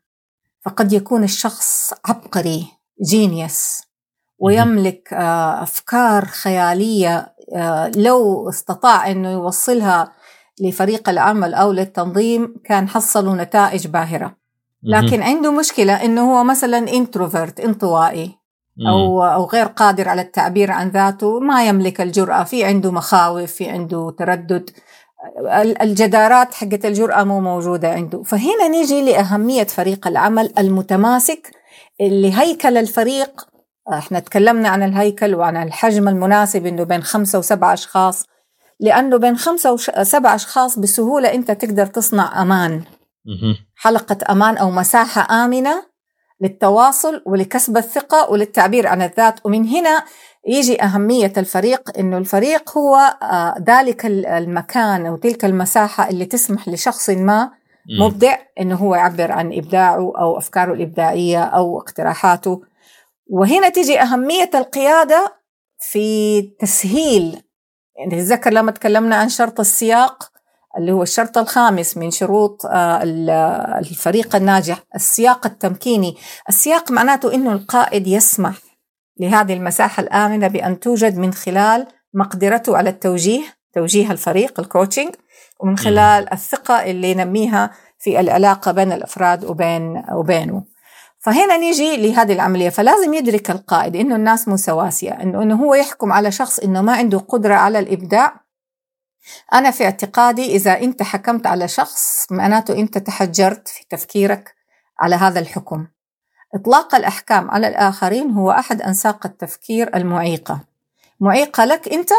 فقد 0.65 0.93
يكون 0.93 1.25
الشخص 1.25 1.93
عبقري 2.05 2.67
genius 3.11 3.83
ويملك 4.39 5.13
آه، 5.13 5.63
أفكار 5.63 6.25
خيالية 6.25 7.35
آه، 7.57 7.91
لو 7.97 8.49
استطاع 8.49 9.11
أنه 9.11 9.33
يوصلها 9.33 10.13
لفريق 10.61 11.09
العمل 11.09 11.55
أو 11.55 11.73
للتنظيم 11.73 12.55
كان 12.65 12.89
حصلوا 12.89 13.37
نتائج 13.37 13.87
باهرة. 13.87 14.37
لكن 14.83 15.23
عنده 15.23 15.53
مشكلة 15.53 16.05
أنه 16.05 16.33
هو 16.33 16.45
مثلا 16.45 16.79
introvert 16.79 17.61
انطوائي. 17.61 18.39
أو, 18.89 19.25
أو 19.25 19.45
غير 19.45 19.67
قادر 19.67 20.09
على 20.09 20.23
التعبير 20.23 20.71
عن 20.71 20.89
ذاته 20.89 21.41
ما 21.41 21.67
يملك 21.69 22.01
الجرأة. 22.01 22.45
في 22.45 22.65
عنده 22.65 22.93
مخاوف 22.93 23.53
في 23.53 23.69
عنده 23.69 24.15
تردد. 24.19 24.71
الجدارات 25.83 26.55
حقت 26.55 26.85
الجرأة 26.85 27.25
مو 27.25 27.41
موجودة 27.41 27.91
عنده. 27.93 28.23
فهنا 28.23 28.69
نيجي 28.69 29.03
لأهمية 29.03 29.65
فريق 29.65 30.07
العمل 30.07 30.53
المتماسك 30.59 31.51
اللي 32.01 32.39
هيكل 32.39 32.77
الفريق. 32.77 33.47
إحنا 33.93 34.19
تكلمنا 34.19 34.69
عن 34.69 34.83
الهيكل 34.83 35.35
وعن 35.35 35.57
الحجم 35.57 36.09
المناسب 36.09 36.67
إنه 36.67 36.85
بين 36.85 37.03
خمسة 37.03 37.39
وسبعة 37.39 37.73
أشخاص. 37.73 38.25
لأنه 38.81 39.17
بين 39.17 39.37
خمسة 39.37 39.73
وسبعة 39.73 40.35
أشخاص 40.35 40.79
بسهولة 40.79 41.35
أنت 41.35 41.51
تقدر 41.51 41.87
تصنع 41.87 42.43
أمان. 42.43 42.83
حلقة 43.77 44.33
أمان 44.33 44.57
أو 44.57 44.71
مساحة 44.71 45.45
آمنة 45.45 45.96
للتواصل 46.41 47.23
ولكسب 47.27 47.77
الثقة 47.77 48.31
وللتعبير 48.31 48.87
عن 48.87 49.03
الذات. 49.03 49.41
ومن 49.45 49.69
هنا 49.69 50.05
يجي 50.47 50.83
أهمية 50.83 51.33
الفريق 51.37 51.99
إنه 51.99 52.19
الفريق 52.19 52.79
هو 52.79 52.97
آه، 53.23 53.55
ذلك 53.69 54.07
المكان 54.07 55.07
أو 55.07 55.17
تلك 55.17 55.45
المساحة 55.45 56.09
اللي 56.09 56.25
تسمح 56.25 56.69
لشخص 56.69 57.11
ما 57.11 57.51
مبدع 58.01 58.37
إنه 58.61 58.75
هو 58.77 58.95
يعبر 58.95 59.33
عن 59.33 59.53
إبداعه 59.53 60.13
أو 60.19 60.39
أفكاره 60.39 60.73
الإبداعية 60.73 61.45
أو 61.45 61.79
اقتراحاته. 61.79 62.63
وهنا 63.31 63.69
تيجي 63.69 64.01
أهمية 64.01 64.51
القيادة 64.55 65.37
في 65.79 66.43
تسهيل 66.43 67.43
يعني 67.97 68.11
تتذكر 68.11 68.53
لما 68.53 68.73
تكلمنا 68.73 69.17
عن 69.17 69.29
شرط 69.29 69.61
السياق؟ 69.61 70.31
اللي 70.79 70.93
هو 70.93 71.03
الشرط 71.03 71.39
الخامس 71.39 71.97
من 71.97 72.11
شروط 72.11 72.67
آه، 72.67 73.03
الفريق 73.79 74.37
الناجح 74.37 74.83
السياق 74.95 75.47
التمكيني. 75.47 76.17
السياق 76.49 76.91
معناته 76.91 77.35
أنه 77.35 77.53
القائد 77.53 78.07
يسمح 78.07 78.55
لهذه 79.21 79.55
المساحة 79.55 80.03
الآمنة 80.03 80.49
بأن 80.49 80.81
توجد 80.81 81.19
من 81.19 81.33
خلال 81.33 81.87
مقدرته 82.15 82.77
على 82.77 82.91
التوجيه 82.91 83.43
توجيه 83.75 84.11
الفريق 84.11 84.61
الكوتشنج 84.61 85.15
ومن 85.61 85.79
خلال 85.79 86.33
الثقة 86.33 86.75
اللي 86.75 87.11
ينميها 87.11 87.71
في 87.99 88.21
العلاقة 88.21 88.73
بين 88.73 88.93
الأفراد 88.93 89.45
وبين 89.45 90.05
وبينه. 90.13 90.65
فهنا 91.19 91.57
نيجي 91.57 91.97
لهذه 91.97 92.33
العملية. 92.33 92.69
فلازم 92.69 93.15
يدرك 93.15 93.51
القائد 93.51 93.97
إنه 93.97 94.17
الناس 94.17 94.49
مو 94.49 94.57
سواسية 94.57 95.11
إنه, 95.11 95.43
إنه 95.43 95.55
هو 95.55 95.75
يحكم 95.75 96.13
على 96.13 96.31
شخص 96.31 96.59
إنه 96.59 96.83
ما 96.83 96.93
عنده 96.93 97.19
قدرة 97.19 97.55
على 97.55 97.79
الإبداع 97.79 98.46
أنا 99.53 99.71
في 99.71 99.85
اعتقادي 99.85 100.57
إذا 100.57 100.81
أنت 100.81 101.03
حكمت 101.03 101.47
على 101.47 101.69
شخص 101.69 102.27
معناته 102.31 102.75
أنت 102.75 102.99
تحجرت 102.99 103.69
في 103.69 103.85
تفكيرك 103.91 104.55
على 104.99 105.17
هذا 105.17 105.41
الحكم. 105.41 105.87
إطلاق 106.55 106.95
الأحكام 106.95 107.51
على 107.51 107.69
الآخرين 107.69 108.31
هو 108.31 108.51
أحد 108.51 108.83
أنساق 108.83 109.27
التفكير 109.27 109.97
المعيقة. 109.97 110.61
معيقة 111.21 111.65
لك 111.65 111.89
أنت؟ 111.89 112.11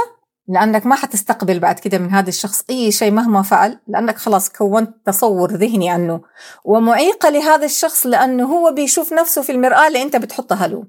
لأنك 0.47 0.85
ما 0.85 0.95
حتستقبل 0.95 1.59
بعد 1.59 1.79
كده 1.79 1.97
من 1.97 2.11
هذا 2.11 2.29
الشخص 2.29 2.63
أي 2.69 2.91
شيء 2.91 3.11
مهما 3.11 3.41
فعل 3.41 3.79
لأنك 3.87 4.17
خلاص 4.17 4.49
كونت 4.49 4.95
تصور 5.05 5.51
ذهني 5.51 5.89
عنه. 5.89 6.21
ومعيقة 6.63 7.29
لهذا 7.29 7.65
الشخص 7.65 8.05
لأنه 8.05 8.45
هو 8.45 8.71
بيشوف 8.71 9.13
نفسه 9.13 9.41
في 9.41 9.51
المرآة 9.51 9.87
اللي 9.87 10.01
أنت 10.01 10.15
بتحطها 10.15 10.67
له. 10.67 10.85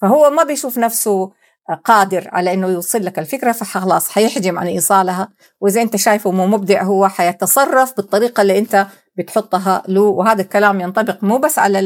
فهو 0.00 0.30
ما 0.30 0.42
بيشوف 0.42 0.78
نفسه 0.78 1.32
قادر 1.84 2.28
على 2.32 2.54
إنه 2.54 2.68
يوصل 2.68 3.04
لك 3.04 3.18
الفكرة 3.18 3.52
فخلاص 3.52 4.08
حيحجم 4.08 4.58
عن 4.58 4.66
إيصالها. 4.66 5.28
وإذا 5.60 5.82
أنت 5.82 5.96
شايفه 5.96 6.30
مو 6.30 6.46
مبدع 6.46 6.82
هو 6.82 7.08
حيتصرف 7.08 7.96
بالطريقة 7.96 8.40
اللي 8.40 8.58
أنت 8.58 8.86
بتحطها 9.18 9.82
له. 9.88 10.00
وهذا 10.00 10.42
الكلام 10.42 10.80
ينطبق 10.80 11.24
مو 11.24 11.38
بس 11.38 11.58
على 11.58 11.78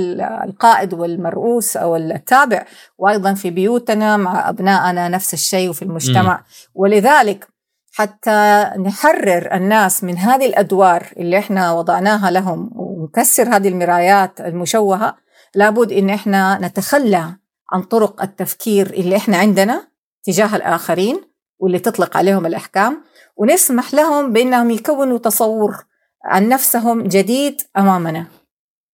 القائد 0.45 0.95
والمرؤوس 0.95 1.77
أو 1.77 1.97
التابع 1.97 2.65
وأيضا 2.99 3.35
في 3.35 3.51
بيوتنا 3.51 4.17
مع 4.17 4.49
أبنائنا 4.49 5.09
نفس 5.09 5.35
الشيء 5.35 5.71
وفي 5.71 5.83
المجتمع. 5.83 6.37
م. 6.37 6.43
ولذلك 6.75 7.49
حتى 7.93 8.71
نحرر 8.79 9.55
الناس 9.55 10.05
من 10.05 10.19
هذه 10.19 10.47
الأدوار 10.47 11.07
اللي 11.17 11.39
إحنا 11.39 11.73
وضعناها 11.73 12.31
لهم 12.31 12.71
ونكسر 12.75 13.57
هذه 13.57 13.69
المرايات 13.69 14.41
المشوهة. 14.41 15.17
لابد 15.55 15.93
إن 15.93 16.11
إحنا 16.11 16.59
نتخلى 16.63 17.37
عن 17.73 17.83
طرق 17.83 18.23
التفكير 18.23 18.87
اللي 18.91 19.17
إحنا 19.17 19.37
عندنا 19.37 19.89
تجاه 20.25 20.57
الآخرين 20.57 21.21
واللي 21.59 21.79
تطلق 21.79 22.17
عليهم 22.17 22.47
الأحكام 22.47 23.05
ونسمح 23.37 23.95
لهم 23.95 24.33
بإنهم 24.33 24.71
يكونوا 24.71 25.19
تصور 25.19 25.85
عن 26.25 26.49
نفسهم 26.49 27.03
جديد 27.03 27.61
أمامنا. 27.77 28.27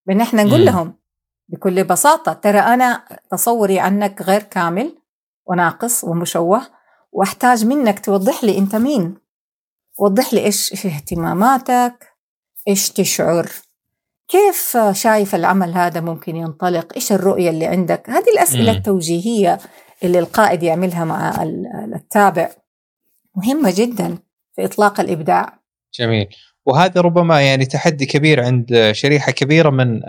بإن 0.07 0.21
إحنا 0.21 0.45
نقول 0.45 0.64
لهم 0.66 0.95
بكل 1.49 1.85
بساطة 1.85 2.33
ترى 2.33 2.59
أنا 2.59 3.04
تصوري 3.31 3.81
عنك 3.81 4.23
غير 4.23 4.43
كامل 4.43 4.99
وناقص 5.47 6.04
ومشوه 6.04 6.66
وأحتاج 7.12 7.66
منك 7.66 8.04
توضح 8.04 8.45
لي 8.45 8.59
أنت 8.59 8.76
مين. 8.76 9.14
وضح 9.99 10.35
لي 10.35 10.45
إيش 10.45 10.87
اهتماماتك 10.87 12.09
إيش 12.69 12.90
تشعر 12.90 13.50
كيف 14.28 14.76
شايف 14.93 15.35
العمل 15.35 15.73
هذا 15.73 16.00
ممكن 16.00 16.37
ينطلق؟ 16.37 16.93
إيش 16.95 17.12
الرؤية 17.12 17.50
اللي 17.50 17.66
عندك؟ 17.66 18.11
هذه 18.11 18.31
الأسئلة 18.35 18.73
م. 18.73 18.76
التوجيهية 18.76 19.59
اللي 20.02 20.19
القائد 20.19 20.62
يعملها 20.62 21.04
مع 21.04 21.43
التابع. 21.95 22.50
مهمة 23.37 23.73
جدا 23.76 24.19
في 24.57 24.64
إطلاق 24.64 25.00
الإبداع. 25.00 25.61
جميل. 25.99 26.26
وهذا 26.66 27.00
ربما 27.00 27.40
يعني 27.40 27.66
تحدي 27.66 28.07
كبير 28.07 28.45
عند 28.45 28.90
شريحة 28.93 29.33
كبيرة 29.33 29.71
من 29.71 30.00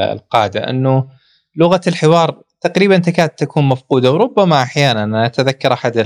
القادة 0.00 0.70
أنه 0.70 1.08
لغة 1.56 1.80
الحوار 1.86 2.42
تقريبا 2.60 2.98
تكاد 2.98 3.28
تكون 3.28 3.64
مفقودة 3.64 4.12
وربما 4.12 4.62
أحيانا 4.62 5.04
أنا 5.04 5.26
أتذكر 5.26 5.72
أحد 5.72 5.96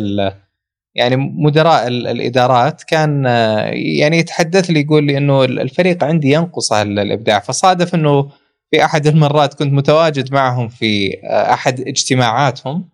يعني 0.94 1.16
مدراء 1.16 1.86
الإدارات 1.86 2.82
كان 2.82 3.24
يعني 3.72 4.18
يتحدث 4.18 4.70
لي 4.70 4.80
يقول 4.80 5.04
لي 5.04 5.18
إنه 5.18 5.44
الفريق 5.44 6.04
عندي 6.04 6.32
ينقص 6.32 6.72
الإبداع. 6.72 7.38
فصادف 7.38 7.94
إنه 7.94 8.28
في 8.70 8.84
أحد 8.84 9.06
المرات 9.06 9.54
كنت 9.54 9.72
متواجد 9.72 10.32
معهم 10.32 10.68
في 10.68 11.20
أحد 11.24 11.80
اجتماعاتهم. 11.80 12.88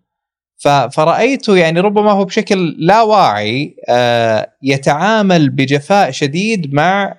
فرأيته 0.92 1.56
يعني 1.56 1.80
ربما 1.80 2.12
هو 2.12 2.24
بشكل 2.24 2.76
لا 2.78 3.02
واعي 3.02 3.76
يتعامل 4.62 5.50
بجفاء 5.50 6.10
شديد 6.10 6.74
مع 6.74 7.14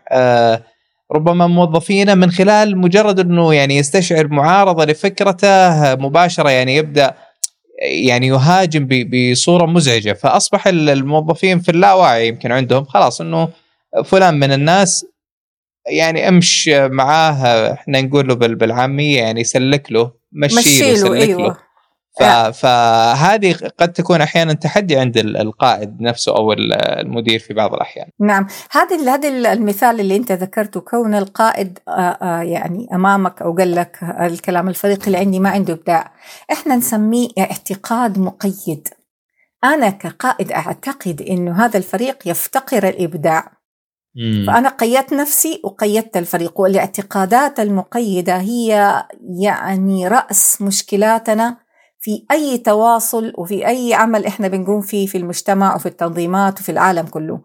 ربما 1.11 1.47
موظفينه 1.47 2.13
من 2.13 2.31
خلال 2.31 2.77
مجرد 2.77 3.19
إنه 3.19 3.53
يعني 3.53 3.77
يستشعر 3.77 4.27
معارضة 4.27 4.85
لفكرته 4.85 5.95
مباشرة 5.95 6.49
يعني 6.49 6.75
يبدأ 6.75 7.13
يعني 7.81 8.27
يهاجم 8.27 8.87
بصورة 8.89 9.65
مزعجة 9.65 10.13
فأصبح 10.13 10.67
الموظفين 10.67 11.59
في 11.59 11.69
اللاوعي 11.69 12.27
يمكن 12.27 12.51
عندهم 12.51 12.85
خلاص 12.85 13.21
إنه 13.21 13.49
فلان 14.05 14.39
من 14.39 14.51
الناس 14.51 15.05
يعني 15.87 16.27
أمش 16.27 16.67
معاه 16.67 17.73
إحنا 17.73 18.01
نقول 18.01 18.27
له 18.27 18.35
بالعامية 18.35 19.17
يعني 19.19 19.43
سلك 19.43 19.91
له 19.91 20.11
مشي 20.31 20.91
له 20.91 20.95
سلك 20.95 21.29
أيوة. 21.29 21.70
له 22.21 22.51
فهذه 22.51 23.55
قد 23.77 23.93
تكون 23.93 24.21
أحيانا 24.21 24.53
تحدي 24.53 24.97
عند 24.97 25.17
القائد 25.17 26.01
نفسه 26.01 26.35
أو 26.35 26.53
المدير 26.53 27.39
في 27.39 27.53
بعض 27.53 27.73
الأحيان. 27.73 28.07
نعم، 28.19 28.47
هذا 28.71 29.13
هذا 29.13 29.53
المثال 29.53 29.99
اللي 29.99 30.15
أنت 30.15 30.31
ذكرته 30.31 30.79
كون 30.79 31.15
القائد 31.15 31.79
يعني 32.41 32.87
أمامك 32.93 33.41
أو 33.41 33.55
قال 33.55 33.75
لك 33.75 34.03
الكلام 34.03 34.69
الفريق 34.69 34.99
اللي 35.05 35.17
عندي 35.17 35.39
ما 35.39 35.49
عنده 35.49 35.73
إبداع، 35.73 36.11
إحنا 36.51 36.75
نسميه 36.75 37.27
اعتقاد 37.39 38.19
مقيد. 38.19 38.87
أنا 39.63 39.89
كقائد 39.89 40.51
أعتقد 40.51 41.21
إنه 41.21 41.65
هذا 41.65 41.77
الفريق 41.77 42.27
يفتقر 42.27 42.87
الإبداع. 42.87 43.51
مم. 44.15 44.45
فأنا 44.47 44.69
قيدت 44.69 45.13
نفسي 45.13 45.61
وقيدت 45.63 46.17
الفريق 46.17 46.59
والاعتقادات 46.59 47.59
المقيدة 47.59 48.37
هي 48.37 49.03
يعني 49.41 50.07
رأس 50.07 50.61
مشكلاتنا 50.61 51.57
في 52.03 52.25
أي 52.31 52.57
تواصل 52.57 53.33
وفي 53.37 53.67
أي 53.67 53.93
عمل 53.93 54.25
إحنا 54.25 54.47
بنقوم 54.47 54.81
فيه 54.81 55.07
في 55.07 55.17
المجتمع 55.17 55.75
وفي 55.75 55.85
التنظيمات 55.85 56.59
وفي 56.59 56.71
العالم 56.71 57.07
كله. 57.07 57.41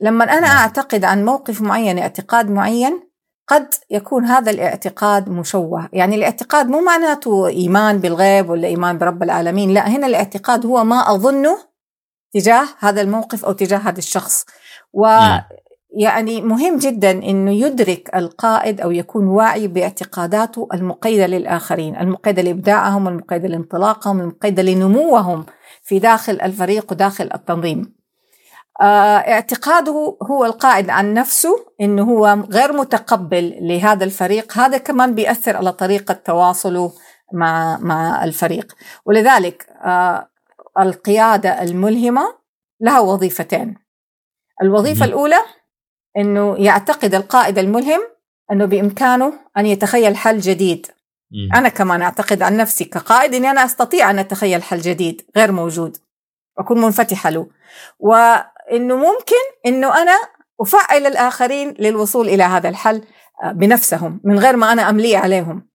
لما 0.00 0.24
أنا 0.24 0.40
نعم. 0.40 0.56
أعتقد 0.56 1.04
عن 1.04 1.24
موقف 1.24 1.62
معين 1.62 1.98
اعتقاد 1.98 2.50
معين 2.50 3.00
قد 3.48 3.74
يكون 3.90 4.24
هذا 4.24 4.50
الاعتقاد 4.50 5.28
مشوه. 5.28 5.88
يعني 5.92 6.16
الاعتقاد 6.16 6.68
مو 6.68 6.80
معناته 6.80 7.46
إيمان 7.46 7.98
بالغيب 7.98 8.50
ولا 8.50 8.68
إيمان 8.68 8.98
برب 8.98 9.22
العالمين 9.22 9.70
لا 9.70 9.88
هنا 9.88 10.06
الاعتقاد 10.06 10.66
هو 10.66 10.84
ما 10.84 11.14
أظنه 11.14 11.58
تجاه 12.34 12.66
هذا 12.78 13.00
الموقف 13.00 13.44
أو 13.44 13.52
تجاه 13.52 13.78
هذا 13.78 13.98
الشخص. 13.98 14.44
و 14.92 15.06
يعني 15.98 16.42
مهم 16.42 16.78
جدا 16.78 17.10
إنه 17.10 17.52
يدرك 17.52 18.10
القائد 18.16 18.80
أو 18.80 18.90
يكون 18.90 19.26
واعي 19.26 19.68
باعتقاداته 19.68 20.68
المقيدة 20.74 21.26
للآخرين، 21.26 21.96
المقيدة 21.96 22.42
لإبداعهم، 22.42 23.08
المقيدة 23.08 23.48
لانطلاقهم، 23.48 24.20
المقيدة 24.20 24.62
لنموهم 24.62 25.46
في 25.82 25.98
داخل 25.98 26.40
الفريق 26.42 26.92
وداخل 26.92 27.30
التنظيم. 27.34 27.96
آه، 28.80 29.16
اعتقاده 29.16 30.16
هو 30.30 30.44
القائد 30.44 30.90
عن 30.90 31.14
نفسه 31.14 31.66
إنه 31.80 32.02
هو 32.02 32.26
غير 32.50 32.72
متقبل 32.72 33.58
لهذا 33.60 34.04
الفريق، 34.04 34.58
هذا 34.58 34.78
كمان 34.78 35.14
بيأثر 35.14 35.56
على 35.56 35.72
طريقة 35.72 36.14
تواصله 36.14 36.92
مع 37.32 37.78
مع 37.78 38.24
الفريق، 38.24 38.72
ولذلك 39.06 39.66
آه، 39.84 40.28
القيادة 40.78 41.62
الملهمة 41.62 42.34
لها 42.80 43.00
وظيفتين. 43.00 43.74
الوظيفة 44.62 45.04
الأولى 45.04 45.38
إنه 46.16 46.56
يعتقد 46.58 47.14
القائد 47.14 47.58
الملهم 47.58 48.00
إنه 48.52 48.64
بإمكانه 48.64 49.32
أن 49.56 49.66
يتخيل 49.66 50.16
حل 50.16 50.38
جديد. 50.38 50.86
أنا 51.54 51.68
كمان 51.68 52.02
أعتقد 52.02 52.42
عن 52.42 52.56
نفسي 52.56 52.84
كقائد 52.84 53.34
إني 53.34 53.50
أنا 53.50 53.64
أستطيع 53.64 54.10
أن 54.10 54.18
أتخيل 54.18 54.62
حل 54.62 54.78
جديد 54.78 55.22
غير 55.36 55.52
موجود 55.52 55.96
أكون 56.58 56.80
منفتحة 56.80 57.30
له. 57.30 57.46
وإنه 57.98 58.96
ممكن 58.96 59.42
إنه 59.66 60.02
أنا 60.02 60.16
أفعل 60.60 61.06
الآخرين 61.06 61.74
للوصول 61.78 62.28
إلى 62.28 62.42
هذا 62.42 62.68
الحل 62.68 63.02
بنفسهم 63.52 64.20
من 64.24 64.38
غير 64.38 64.56
ما 64.56 64.72
أنا 64.72 64.90
املي 64.90 65.16
عليهم. 65.16 65.68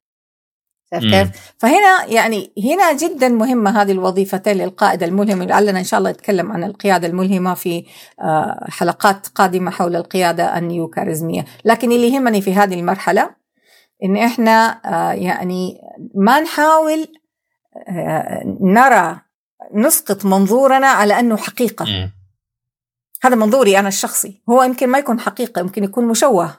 كيف؟ 0.99 1.53
فهنا 1.57 2.05
يعني 2.05 2.51
هنا 2.63 2.93
جدا 2.93 3.29
مهمة 3.29 3.81
هذه 3.81 3.91
الوظيفتين 3.91 4.57
للقائد 4.57 5.03
الملهم 5.03 5.43
لعلنا 5.43 5.79
إن 5.79 5.83
شاء 5.83 5.97
الله 5.97 6.11
نتكلم 6.11 6.51
عن 6.51 6.63
القيادة 6.63 7.07
الملهمة 7.07 7.53
في 7.53 7.85
آه، 8.21 8.65
حلقات 8.69 9.27
قادمة 9.27 9.71
حول 9.71 9.95
القيادة 9.95 10.57
النيوكاريزمية، 10.57 11.45
لكن 11.65 11.91
اللي 11.91 12.13
يهمني 12.13 12.41
في 12.41 12.53
هذه 12.53 12.79
المرحلة 12.79 13.29
إن 14.03 14.17
إحنا 14.17 14.81
آه، 14.85 15.13
يعني 15.13 15.81
ما 16.15 16.39
نحاول 16.39 17.07
آه، 17.87 18.43
نرى 18.61 19.21
نسقط 19.73 20.25
منظورنا 20.25 20.87
على 20.87 21.19
أنه 21.19 21.37
حقيقة. 21.37 21.85
هذا 23.23 23.35
منظوري 23.35 23.79
أنا 23.79 23.87
الشخصي، 23.87 24.41
هو 24.49 24.63
يمكن 24.63 24.89
ما 24.89 24.97
يكون 24.97 25.19
حقيقة، 25.19 25.59
يمكن 25.59 25.83
يكون 25.83 26.07
مشوه. 26.07 26.57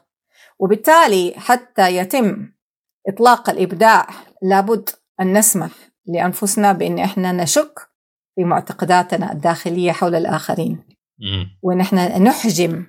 وبالتالي 0.59 1.35
حتى 1.37 1.97
يتم 1.97 2.49
إطلاق 3.09 3.51
الإبداع 3.51 4.07
لابد 4.43 4.89
أن 5.21 5.39
نسمح 5.39 5.71
لأنفسنا 6.07 6.73
بأن 6.73 6.99
إحنا 6.99 7.33
نشك 7.33 7.89
في 8.35 8.45
معتقداتنا 8.45 9.33
الداخلية 9.33 9.93
حول 9.93 10.15
الآخرين. 10.15 10.85
وأن 11.63 11.81
إحنا 11.81 12.19
نحجم 12.19 12.87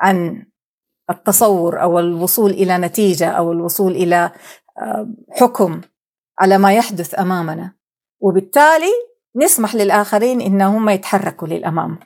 عن 0.00 0.46
التصور 1.10 1.82
أو 1.82 1.98
الوصول 1.98 2.50
إلى 2.50 2.78
نتيجة 2.78 3.28
أو 3.28 3.52
الوصول 3.52 3.92
إلى 3.92 4.32
حكم 5.40 5.80
على 6.38 6.58
ما 6.58 6.72
يحدث 6.72 7.18
أمامنا. 7.18 7.72
وبالتالي 8.20 8.92
نسمح 9.36 9.74
للآخرين 9.74 10.40
إنهم 10.40 10.88
يتحركوا 10.88 11.48
للأمام. 11.48 11.98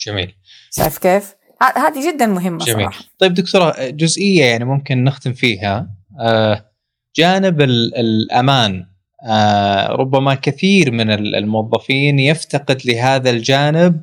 جميل. 0.00 0.34
شايف 0.70 0.98
كيف؟ 0.98 1.34
هذه 1.76 2.12
جدا 2.12 2.26
مهمة 2.26 2.64
جميل. 2.64 2.84
صراحة. 2.84 3.04
طيب 3.18 3.34
دكتورة 3.34 3.74
جزئية 3.80 4.44
يعني 4.44 4.64
ممكن 4.64 5.04
نختم 5.04 5.32
فيها. 5.32 5.90
آه 6.20 6.70
جانب 7.18 7.60
الأمان 7.60 8.86
آه، 9.28 9.92
ربما 9.92 10.34
كثير 10.34 10.90
من 10.90 11.10
الموظفين 11.10 12.18
يفتقد 12.18 12.80
لهذا 12.84 13.30
الجانب 13.30 14.00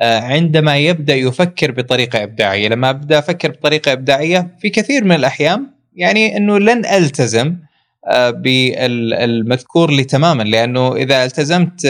آه، 0.00 0.20
عندما 0.20 0.76
يبدأ 0.76 1.14
يفكر 1.14 1.70
بطريقة 1.70 2.22
إبداعية، 2.22 2.68
لما 2.68 2.90
أبدأ 2.90 3.18
أفكر 3.18 3.50
بطريقة 3.50 3.92
إبداعية 3.92 4.56
في 4.60 4.70
كثير 4.70 5.04
من 5.04 5.12
الأحيان 5.12 5.66
يعني 5.94 6.36
إنه 6.36 6.58
لن 6.58 6.86
ألتزم 6.86 7.56
آه، 8.06 8.30
بالمذكور 8.30 9.90
لي 9.90 10.04
تماما 10.04 10.42
لأنه 10.42 10.96
إذا 10.96 11.24
التزمت 11.24 11.84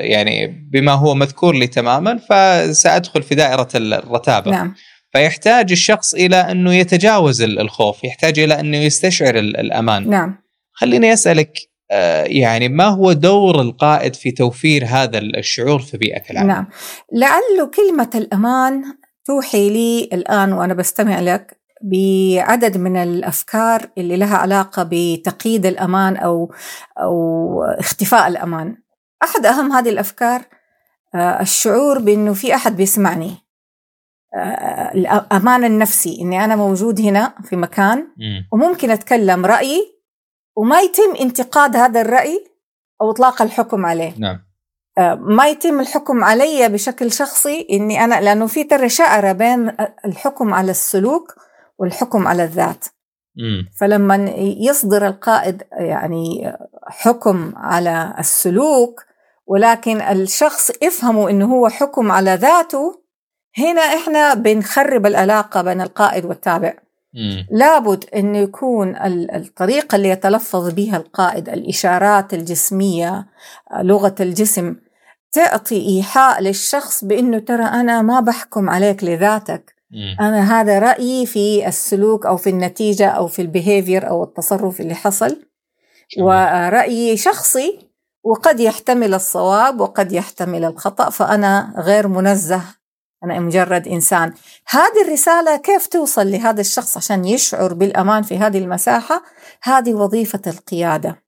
يعني 0.00 0.46
بما 0.72 0.92
هو 0.92 1.14
مذكور 1.14 1.54
لي 1.54 1.66
تماما 1.66 2.18
فسأدخل 2.18 3.22
في 3.22 3.34
دائرة 3.34 3.68
الرتابة. 3.74 4.50
نعم. 4.50 4.74
فيحتاج 5.14 5.72
الشخص 5.72 6.14
إلى 6.14 6.36
أنه 6.36 6.74
يتجاوز 6.74 7.42
الخوف 7.42 8.04
يحتاج 8.04 8.38
إلى 8.38 8.60
أنه 8.60 8.76
يستشعر 8.76 9.34
الأمان. 9.38 10.10
نعم. 10.10 10.36
خليني 10.72 11.12
أسألك 11.12 11.58
آه، 11.90 12.24
يعني 12.24 12.68
ما 12.68 12.84
هو 12.84 13.12
دور 13.12 13.60
القائد 13.60 14.14
في 14.14 14.30
توفير 14.30 14.84
هذا 14.86 15.18
الشعور 15.18 15.78
في 15.78 15.96
بيئة 15.96 16.30
العمل؟ 16.30 16.48
نعم. 16.48 16.68
لعله 17.12 17.70
كلمة 17.74 18.10
الأمان 18.14 18.84
توحي 19.24 19.70
لي 19.70 20.08
الآن 20.12 20.52
وأنا 20.52 20.74
بستمع 20.74 21.20
لك 21.20 21.58
بعدد 21.82 22.76
من 22.76 22.96
الأفكار 22.96 23.88
اللي 23.98 24.16
لها 24.16 24.36
علاقة 24.36 24.88
بتقييد 24.90 25.66
الأمان 25.66 26.16
أو 26.16 26.54
أو 27.00 27.62
اختفاء 27.78 28.28
الأمان. 28.28 28.76
أحد 29.24 29.46
أهم 29.46 29.72
هذه 29.72 29.88
الأفكار 29.88 30.42
آه، 31.14 31.40
الشعور 31.40 31.98
بأنه 31.98 32.32
في 32.32 32.54
أحد 32.54 32.76
بيسمعني. 32.76 33.43
الامان 34.94 35.64
النفسي 35.64 36.18
اني 36.20 36.44
أنا 36.44 36.56
موجود 36.56 37.00
هنا 37.00 37.34
في 37.44 37.56
مكان 37.56 38.08
وممكن 38.52 38.90
اتكلم 38.90 39.46
رايي 39.46 39.94
وما 40.56 40.80
يتم 40.80 41.14
انتقاد 41.20 41.76
هذا 41.76 42.00
الراي 42.00 42.44
أو 43.02 43.10
اطلاق 43.10 43.42
الحكم 43.42 43.86
عليه 43.86 44.14
نعم 44.18 44.40
آه، 44.98 45.14
ما 45.14 45.48
يتم 45.48 45.80
الحكم 45.80 46.24
علي 46.24 46.68
بشكل 46.68 47.12
شخصي 47.12 47.66
اني 47.70 48.04
أنا 48.04 48.20
لأنه 48.20 48.46
في 48.46 48.64
ترى 48.64 48.88
شعره 48.88 49.32
بين 49.32 49.72
الحكم 50.04 50.54
على 50.54 50.70
السلوك 50.70 51.34
والحكم 51.78 52.28
على 52.28 52.44
الذات 52.44 52.84
مم. 53.36 53.68
فلما 53.80 54.16
يصدر 54.58 55.06
القائد 55.06 55.62
يعني 55.72 56.52
حكم 56.86 57.52
على 57.56 58.14
السلوك 58.18 59.04
ولكن 59.46 60.00
الشخص 60.00 60.70
يفهمه 60.82 61.30
انه 61.30 61.54
هو 61.54 61.68
حكم 61.68 62.12
على 62.12 62.34
ذاته 62.34 63.03
هنا 63.58 63.80
إحنا 63.80 64.34
بنخرب 64.34 65.06
العلاقة 65.06 65.62
بين 65.62 65.80
القائد 65.80 66.24
والتابع 66.24 66.74
مم. 67.14 67.46
لابد 67.50 68.04
انه 68.16 68.38
يكون 68.38 68.96
الطريقة 69.34 69.96
اللي 69.96 70.08
يتلفظ 70.08 70.70
بها 70.70 70.96
القائد 70.96 71.48
الإشارات 71.48 72.34
الجسمية 72.34 73.26
لغة 73.80 74.14
الجسم 74.20 74.76
تعطي 75.32 75.96
إيحاء 75.96 76.40
للشخص 76.42 77.04
بأنه 77.04 77.38
ترى 77.38 77.64
أنا 77.64 78.02
ما 78.02 78.20
بحكم 78.20 78.70
عليك 78.70 79.04
لذاتك 79.04 79.74
مم. 79.90 80.16
أنا 80.20 80.60
هذا 80.60 80.78
رأيي 80.78 81.26
في 81.26 81.68
السلوك 81.68 82.26
أو 82.26 82.36
في 82.36 82.50
النتيجة 82.50 83.08
أو 83.08 83.26
في 83.26 83.42
البيهيفير 83.42 84.08
أو 84.08 84.24
التصرف 84.24 84.80
اللي 84.80 84.94
حصل 84.94 85.40
ورأيي 86.18 87.16
شخصي 87.16 87.78
وقد 88.24 88.60
يحتمل 88.60 89.14
الصواب 89.14 89.80
وقد 89.80 90.12
يحتمل 90.12 90.64
الخطأ 90.64 91.10
فأنا 91.10 91.74
غير 91.78 92.08
منزه 92.08 92.60
أنا 93.24 93.40
مجرد 93.40 93.88
إنسان. 93.88 94.32
هذه 94.68 95.02
الرسالة 95.06 95.56
كيف 95.56 95.86
توصل 95.86 96.30
لهذا 96.30 96.60
الشخص 96.60 96.96
عشان 96.96 97.24
يشعر 97.24 97.74
بالأمان 97.74 98.22
في 98.22 98.38
هذه 98.38 98.58
المساحة؟ 98.58 99.22
هذه 99.62 99.94
وظيفة 99.94 100.40
القيادة. 100.46 101.24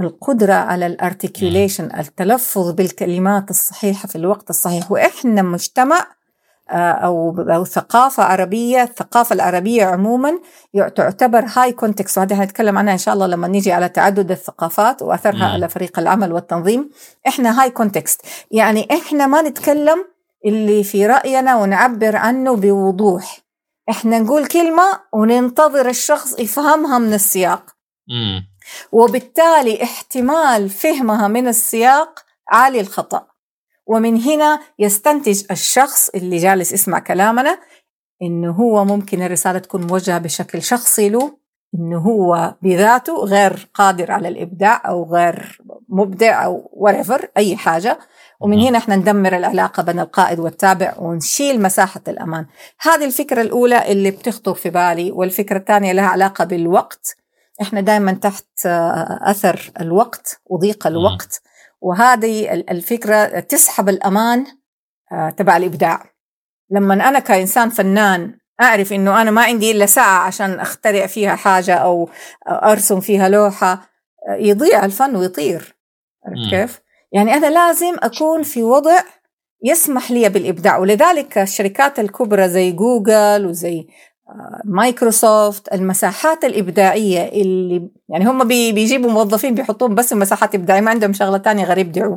القدرة 0.00 0.54
على 0.54 0.86
ال 0.86 0.94
articulation 0.94 1.88
التلفظ 1.98 2.70
بالكلمات 2.70 3.50
الصحيحة 3.50 4.08
في 4.08 4.16
الوقت 4.16 4.50
الصحيح. 4.50 4.92
وإحنا 4.92 5.42
مجتمع 5.42 6.06
آه، 6.70 6.92
أو 6.92 7.40
أو 7.40 7.64
ثقافة 7.64 8.22
عربية 8.22 8.82
الثقافة 8.82 9.34
العربية 9.34 9.84
عموما 9.84 10.40
تعتبر 10.96 11.44
high 11.56 11.72
context 11.72 12.18
وهذه 12.18 12.34
حنتكلم 12.34 12.78
عنها 12.78 12.92
إن 12.92 12.98
شاء 12.98 13.14
الله 13.14 13.26
لما 13.26 13.48
نيجي 13.48 13.72
على 13.72 13.88
تعدد 13.88 14.30
الثقافات 14.30 15.02
وأثرها 15.02 15.44
على 15.44 15.68
فريق 15.68 15.98
العمل 15.98 16.32
والتنظيم. 16.32 16.90
إحنا 17.28 17.62
high 17.62 17.70
context 17.70 18.22
يعني 18.50 18.88
إحنا 18.92 19.26
ما 19.26 19.42
نتكلم 19.42 20.04
اللي 20.46 20.84
في 20.84 21.06
رأينا 21.06 21.56
ونعبر 21.56 22.16
عنه 22.16 22.56
بوضوح. 22.56 23.38
إحنا 23.90 24.18
نقول 24.18 24.46
كلمة 24.46 25.00
وننتظر 25.12 25.88
الشخص 25.88 26.38
يفهمها 26.40 26.98
من 26.98 27.14
السياق. 27.14 27.64
مم. 28.08 28.50
وبالتالي 28.92 29.82
احتمال 29.82 30.70
فهمها 30.70 31.28
من 31.28 31.48
السياق 31.48 32.24
عالي 32.48 32.80
الخطأ. 32.80 33.26
ومن 33.86 34.22
هنا 34.22 34.60
يستنتج 34.78 35.42
الشخص 35.50 36.08
اللي 36.08 36.36
جالس 36.36 36.72
يسمع 36.72 36.98
كلامنا 36.98 37.58
إنه 38.22 38.52
هو 38.52 38.84
ممكن 38.84 39.22
الرسالة 39.22 39.58
تكون 39.58 39.86
موجهة 39.86 40.18
بشكل 40.18 40.62
شخصي 40.62 41.08
له 41.08 41.38
إنه 41.74 41.98
هو 41.98 42.54
بذاته 42.62 43.24
غير 43.24 43.68
قادر 43.74 44.10
على 44.12 44.28
الإبداع 44.28 44.88
أو 44.88 45.14
غير 45.14 45.60
مبدع 45.88 46.44
أو 46.44 46.70
whatever 46.86 47.24
أي 47.36 47.56
حاجة. 47.56 47.98
ومن 48.40 48.60
هنا 48.60 48.78
إحنا 48.78 48.96
ندمر 48.96 49.36
العلاقة 49.36 49.82
بين 49.82 50.00
القائد 50.00 50.38
والتابع 50.38 50.94
ونشيل 50.98 51.62
مساحة 51.62 52.00
الأمان. 52.08 52.46
هذه 52.80 53.04
الفكرة 53.04 53.42
الأولى 53.42 53.92
اللي 53.92 54.10
بتخطر 54.10 54.54
في 54.54 54.70
بالي 54.70 55.10
والفكرة 55.10 55.58
الثانية 55.58 55.92
لها 55.92 56.06
علاقة 56.06 56.44
بالوقت. 56.44 57.16
إحنا 57.62 57.80
دائما 57.80 58.12
تحت 58.12 58.46
آه، 58.66 59.20
أثر 59.22 59.70
الوقت 59.80 60.40
وضيق 60.46 60.86
الوقت. 60.86 61.42
وهذه 61.80 62.52
الفكرة 62.52 63.40
تسحب 63.40 63.88
الأمان 63.88 64.46
آه، 65.12 65.30
تبع 65.30 65.56
الإبداع. 65.56 66.04
لما 66.70 66.94
أنا 66.94 67.18
كإنسان 67.18 67.70
فنان 67.70 68.38
أعرف 68.60 68.92
إنه 68.92 69.22
أنا 69.22 69.30
ما 69.30 69.42
عندي 69.42 69.70
إلا 69.70 69.86
ساعة 69.86 70.26
عشان 70.26 70.60
أخترع 70.60 71.06
فيها 71.06 71.36
حاجة 71.36 71.74
أو 71.74 72.10
أرسم 72.48 73.00
فيها 73.00 73.28
لوحة 73.28 73.90
يضيع 74.30 74.84
الفن 74.84 75.16
ويطير. 75.16 75.76
عرفت 76.26 76.50
كيف؟ 76.50 76.80
يعني 77.12 77.34
أنا 77.34 77.50
لازم 77.50 77.94
أكون 78.02 78.42
في 78.42 78.62
وضع 78.62 78.98
يسمح 79.64 80.10
لي 80.10 80.28
بالإبداع. 80.28 80.78
ولذلك 80.78 81.38
الشركات 81.38 81.98
الكبرى 81.98 82.48
زي 82.48 82.72
جوجل 82.72 83.46
وزي 83.46 83.86
مايكروسوفت 84.64 85.72
المساحات 85.72 86.44
الإبداعية 86.44 87.42
اللي 87.42 87.88
يعني 88.08 88.24
هم 88.24 88.44
بيجيبوا 88.48 89.10
موظفين 89.10 89.54
بيحطوهم 89.54 89.94
بس 89.94 90.12
مساحات 90.12 90.54
إبداعية 90.54 90.80
ما 90.80 90.90
عندهم 90.90 91.12
شغلة 91.12 91.38
تانية 91.38 91.64
غير 91.64 91.78
يبدعوا. 91.78 92.16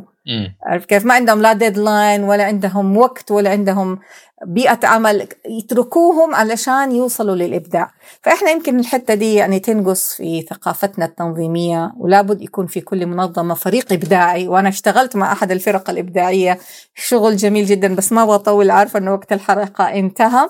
عارف 0.62 0.84
كيف؟ 0.84 1.04
ما 1.04 1.14
عندهم 1.14 1.42
لا 1.42 1.52
deadline 1.52 2.24
ولا 2.24 2.44
عندهم 2.44 2.96
وقت 2.96 3.30
ولا 3.30 3.50
عندهم 3.50 3.98
بيئة 4.46 4.86
عمل 4.86 5.28
يتركوهم 5.48 6.34
علشان 6.34 6.92
يوصلوا 6.92 7.34
للإبداع. 7.34 7.90
فإحنا 8.22 8.50
يمكن 8.50 8.80
الحتة 8.80 9.14
دي 9.14 9.34
يعني 9.34 9.58
تنقص 9.58 10.14
في 10.14 10.42
ثقافتنا 10.42 11.04
التنظيمية 11.04 11.92
ولابد 11.98 12.42
يكون 12.42 12.66
في 12.66 12.80
كل 12.80 13.06
منظمة 13.06 13.54
فريق 13.54 13.92
إبداعي. 13.92 14.48
وأنا 14.48 14.68
اشتغلت 14.68 15.16
مع 15.16 15.32
أحد 15.32 15.50
الفرق 15.50 15.90
الإبداعية 15.90 16.58
شغل 16.94 17.36
جميل 17.36 17.66
جدا 17.66 17.94
بس 17.94 18.12
ما 18.12 18.24
بطول 18.24 18.70
عارفة 18.70 18.98
أنه 18.98 19.12
وقت 19.12 19.32
الحلقة 19.32 19.84
انتهى. 19.84 20.48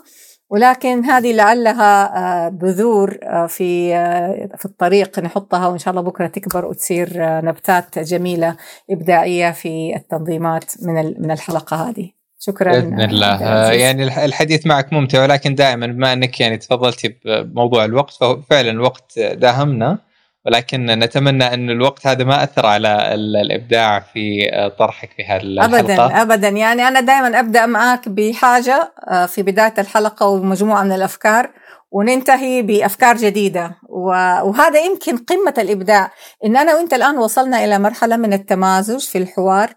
ولكن 0.50 1.04
هذه 1.04 1.32
لعلها 1.32 2.16
آه، 2.46 2.48
بذور 2.48 3.18
آه، 3.22 3.46
في 3.46 3.94
آه، 3.94 4.56
في 4.56 4.64
الطريق 4.64 5.18
نحطها 5.18 5.68
وإن 5.68 5.78
شاء 5.78 5.90
الله 5.90 6.02
بكرة 6.02 6.26
تكبر 6.26 6.64
وتصير 6.64 7.08
نبتات 7.20 7.98
جميلة 7.98 8.56
إبداعية 8.90 9.50
في 9.50 9.96
التنظيمات 9.96 10.64
من 10.82 10.94
من 11.22 11.30
الحلقة 11.30 11.88
هذه. 11.88 12.23
شكرا 12.46 12.72
بإذن 12.72 13.00
الله. 13.00 13.72
يعني 13.72 14.24
الحديث 14.24 14.66
معك 14.66 14.92
ممتع 14.92 15.22
ولكن 15.22 15.54
دائما 15.54 15.86
بما 15.86 16.12
أنك 16.12 16.40
يعني 16.40 16.56
تفضلتي 16.56 17.14
بموضوع 17.24 17.84
الوقت 17.84 18.14
ففعلا 18.14 18.70
الوقت 18.70 19.18
داهمنا 19.18 19.98
ولكن 20.46 20.86
نتمنى 20.86 21.54
أن 21.54 21.70
الوقت 21.70 22.06
هذا 22.06 22.24
ما 22.24 22.42
أثر 22.44 22.66
على 22.66 23.14
الإبداع 23.14 24.00
في 24.00 24.50
طرحك 24.78 25.10
في 25.16 25.24
هذه 25.24 25.42
الحلقة. 25.42 25.80
ابدا 25.80 26.22
ابدا. 26.22 26.48
يعني 26.48 26.88
أنا 26.88 27.00
دائما 27.00 27.40
أبدأ 27.40 27.66
معك 27.66 28.08
بحاجة 28.08 28.92
آه، 29.08 29.26
في 29.26 29.42
بداية 29.42 29.74
الحلقة 29.78 30.26
ومجموعة 30.26 30.82
من 30.82 30.92
الأفكار 30.92 31.50
وننتهي 31.90 32.62
بأفكار 32.62 33.16
جديدة. 33.16 33.76
وهذا 33.88 34.80
يمكن 34.80 35.16
قمة 35.16 35.54
الإبداع. 35.58 36.10
إن 36.44 36.56
أنا 36.56 36.74
وأنت 36.74 36.94
الآن 36.94 37.18
وصلنا 37.18 37.64
إلى 37.64 37.78
مرحلة 37.78 38.16
من 38.16 38.32
التمازج 38.32 39.00
في 39.00 39.18
الحوار 39.18 39.74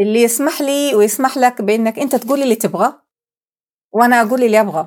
اللي 0.00 0.22
يسمح 0.22 0.60
لي 0.60 0.94
ويسمح 0.94 1.38
لك 1.38 1.62
بإنك 1.62 1.98
أنت 1.98 2.16
تقول 2.16 2.42
اللي 2.42 2.54
تبغى 2.54 2.92
وأنا 3.92 4.20
أقول 4.20 4.44
اللي 4.44 4.60
أبغى. 4.60 4.86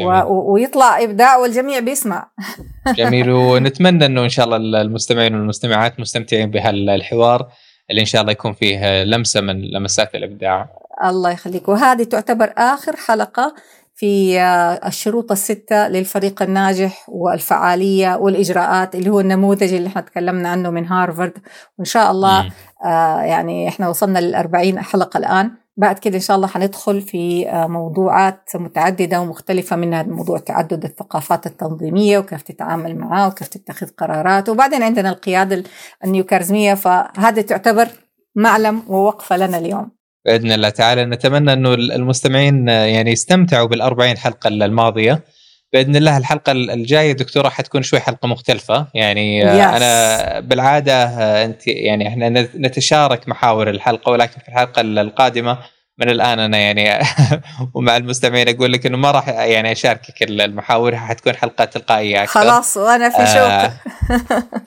و... 0.00 0.52
ويطلع 0.52 1.02
إبداع 1.02 1.36
والجميع 1.36 1.78
بيسمع. 1.78 2.30
جميل 2.98 3.30
ونتمنى 3.30 4.06
إنه 4.06 4.24
إن 4.24 4.28
شاء 4.28 4.46
الله 4.46 4.56
المستمعين 4.82 5.34
والمستمعات 5.34 6.00
مستمتعين 6.00 6.50
بهالحوار 6.50 7.48
اللي 7.90 8.00
إن 8.00 8.06
شاء 8.06 8.20
الله 8.20 8.32
يكون 8.32 8.52
فيه 8.52 9.04
لمسة 9.04 9.40
من 9.40 9.60
لمسات 9.60 10.14
الإبداع. 10.14 10.68
الله 11.04 11.30
يخليك. 11.30 11.68
وهذه 11.68 12.02
تعتبر 12.02 12.52
آخر 12.56 12.96
حلقة 12.96 13.54
في 13.98 14.40
الشروط 14.86 15.32
الستة 15.32 15.88
للفريق 15.88 16.42
الناجح 16.42 17.04
والفعالية 17.08 18.16
والإجراءات 18.16 18.94
اللي 18.94 19.10
هو 19.10 19.20
النموذج 19.20 19.74
اللي 19.74 19.88
إحنا 19.88 20.00
تكلمنا 20.00 20.48
عنه 20.48 20.70
من 20.70 20.86
هارفارد 20.86 21.32
وإن 21.78 21.84
شاء 21.84 22.10
الله 22.10 22.52
آه 22.84 23.20
يعني 23.20 23.68
إحنا 23.68 23.88
وصلنا 23.88 24.18
للأربعين 24.18 24.80
حلقة 24.80 25.18
الآن. 25.18 25.50
بعد 25.78 25.98
كده 25.98 26.14
إن 26.14 26.20
شاء 26.20 26.36
الله 26.36 26.46
حندخل 26.48 27.00
في 27.00 27.48
آه، 27.50 27.66
موضوعات 27.66 28.50
متعددة 28.54 29.20
ومختلفة 29.20 29.76
منها 29.76 30.02
موضوع 30.02 30.38
تعدد 30.38 30.84
الثقافات 30.84 31.46
التنظيمية 31.46 32.18
وكيف 32.18 32.42
تتعامل 32.42 32.98
معاه 32.98 33.28
وكيف 33.28 33.48
تتخذ 33.48 33.86
قرارات 33.98 34.48
وبعدين 34.48 34.82
عندنا 34.82 35.10
القيادة 35.10 35.62
النيوكارزمية 36.04 36.74
فهذه 36.74 37.40
تعتبر 37.40 37.88
معلم 38.34 38.82
ووقفة 38.88 39.36
لنا 39.36 39.58
اليوم. 39.58 39.90
باذن 40.26 40.52
الله 40.52 40.68
تعالى. 40.68 41.04
نتمنى 41.04 41.52
أنه 41.52 41.74
المستمعين 41.74 42.68
آه، 42.68 42.84
يعني 42.84 43.12
يستمتعوا 43.12 43.68
بال40 43.68 44.18
حلقة 44.18 44.48
الماضية. 44.48 45.24
باذن 45.72 45.96
الله 45.96 46.16
الحلقة 46.16 46.52
الجاية 46.52 47.12
دكتورة 47.12 47.48
حتكون 47.48 47.82
شوي 47.82 48.00
حلقة 48.00 48.28
مختلفة. 48.28 48.86
يعني 48.94 49.44
yes. 49.44 49.46
آه، 49.46 49.76
أنا 49.76 50.40
بالعادة 50.40 51.04
أنت 51.44 51.66
يعني 51.66 52.08
إحنا 52.08 52.28
نتشارك 52.56 53.28
محاور 53.28 53.70
الحلقة 53.70 54.12
ولكن 54.12 54.40
في 54.40 54.48
الحلقة 54.48 54.80
القادمة 54.80 55.58
من 55.98 56.08
الآن 56.08 56.38
أنا 56.38 56.58
يعني 56.58 57.06
ومع 57.74 57.96
المستمعين 57.96 58.48
أقول 58.48 58.72
لك 58.72 58.86
إنه 58.86 58.96
ما 58.96 59.10
راح 59.10 59.28
يعني 59.28 59.72
أشاركك 59.72 60.22
المحاور 60.22 60.96
حتكون 60.96 61.34
حلقة 61.34 61.64
تلقائية 61.64 62.22
أكثر. 62.22 62.40
خلاص 62.40 62.76
وأنا 62.76 63.10
في 63.10 63.26
شوق 63.26 63.42
آه 63.42 63.72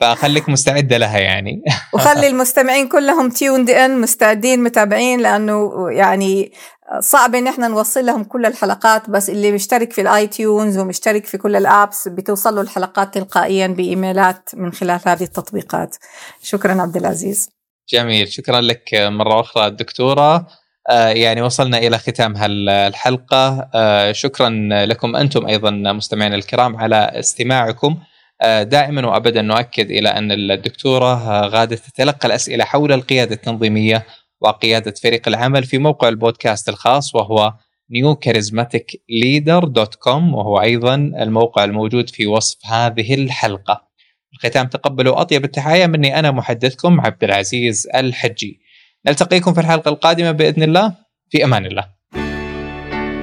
فخليك 0.00 0.48
مستعدة 0.48 0.96
لها 0.96 1.18
يعني. 1.18 1.62
وخلي 1.94 2.26
المستمعين 2.26 2.88
كلهم 2.88 3.30
tuned 3.30 3.70
in 3.70 4.00
مستعدين 4.00 4.62
متابعين 4.62 5.20
لأنه 5.20 5.72
يعني 5.90 6.52
صعب 7.00 7.34
إن 7.34 7.46
إحنا 7.46 7.68
نوصل 7.68 8.06
لهم 8.06 8.24
كل 8.24 8.46
الحلقات 8.46 9.10
بس 9.10 9.30
اللي 9.30 9.52
مشترك 9.52 9.92
في 9.92 10.00
ال 10.00 10.26
iTunes 10.26 10.78
ومشترك 10.78 11.26
في 11.26 11.38
كل 11.38 11.56
ال 11.56 11.66
apps 11.66 12.08
بتوصل 12.08 12.54
له 12.54 12.60
الحلقات 12.60 13.14
تلقائيا 13.14 13.66
بإيميلات 13.66 14.50
من 14.54 14.72
خلال 14.72 15.00
هذه 15.06 15.22
التطبيقات. 15.22 15.96
شكرا 16.42 16.82
عبد 16.82 16.96
العزيز. 16.96 17.50
جميل. 17.92 18.28
شكرا 18.32 18.60
لك 18.60 18.94
مرة 18.94 19.40
أخرى 19.40 19.66
الدكتوره 19.66 20.46
يعني 20.90 21.42
وصلنا 21.42 21.78
إلى 21.78 21.98
ختام 21.98 22.36
هالحلقه 22.36 23.70
آه، 23.74 24.12
شكرا 24.12 24.48
لكم 24.86 25.16
أنتم 25.16 25.46
أيضا 25.46 25.70
مستمعينا 25.70 26.34
الكرام 26.34 26.76
على 26.76 26.96
استماعكم. 26.96 27.98
آه، 28.42 28.62
دائما 28.62 29.06
وابدا 29.06 29.42
نؤكد 29.42 29.90
إلى 29.90 30.08
أن 30.08 30.32
الدكتورة 30.32 31.40
غادة 31.46 31.76
تتلقى 31.76 32.28
الأسئلة 32.28 32.64
حول 32.64 32.92
القيادة 32.92 33.34
التنظيمية 33.34 34.06
وقيادة 34.40 34.94
فريق 35.02 35.28
العمل 35.28 35.64
في 35.64 35.78
موقع 35.78 36.08
البودكاست 36.08 36.68
الخاص 36.68 37.14
وهو 37.14 37.54
newcharismaticleader.com 37.92 40.34
وهو 40.34 40.60
أيضا 40.60 40.94
الموقع 40.94 41.64
الموجود 41.64 42.10
في 42.10 42.26
وصف 42.26 42.66
هذه 42.66 43.14
الحلقة. 43.14 43.90
الختام 44.34 44.66
تقبلوا 44.66 45.20
أطيب 45.20 45.44
التحايا 45.44 45.86
مني 45.86 46.18
أنا 46.18 46.30
محدثكم 46.30 47.00
عبد 47.00 47.24
العزيز 47.24 47.88
الحجي. 47.94 48.60
نلتقيكم 49.06 49.54
في 49.54 49.60
الحلقة 49.60 49.88
القادمة 49.88 50.30
بإذن 50.30 50.62
الله. 50.62 50.92
في 51.30 51.44
أمان 51.44 51.66
الله. 51.66 51.84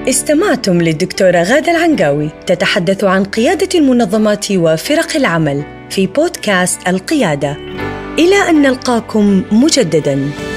استمعتم 0.08 0.82
للدكتورة 0.82 1.42
غادة 1.42 1.72
العنقاوي 1.72 2.30
تتحدث 2.46 3.04
عن 3.04 3.24
قيادة 3.24 3.78
المنظمات 3.78 4.52
وفرق 4.52 5.16
العمل 5.16 5.64
في 5.90 6.06
بودكاست 6.06 6.88
القيادة. 6.88 7.56
إلى 8.18 8.50
أن 8.50 8.62
نلقاكم 8.62 9.42
مجدداً. 9.52 10.47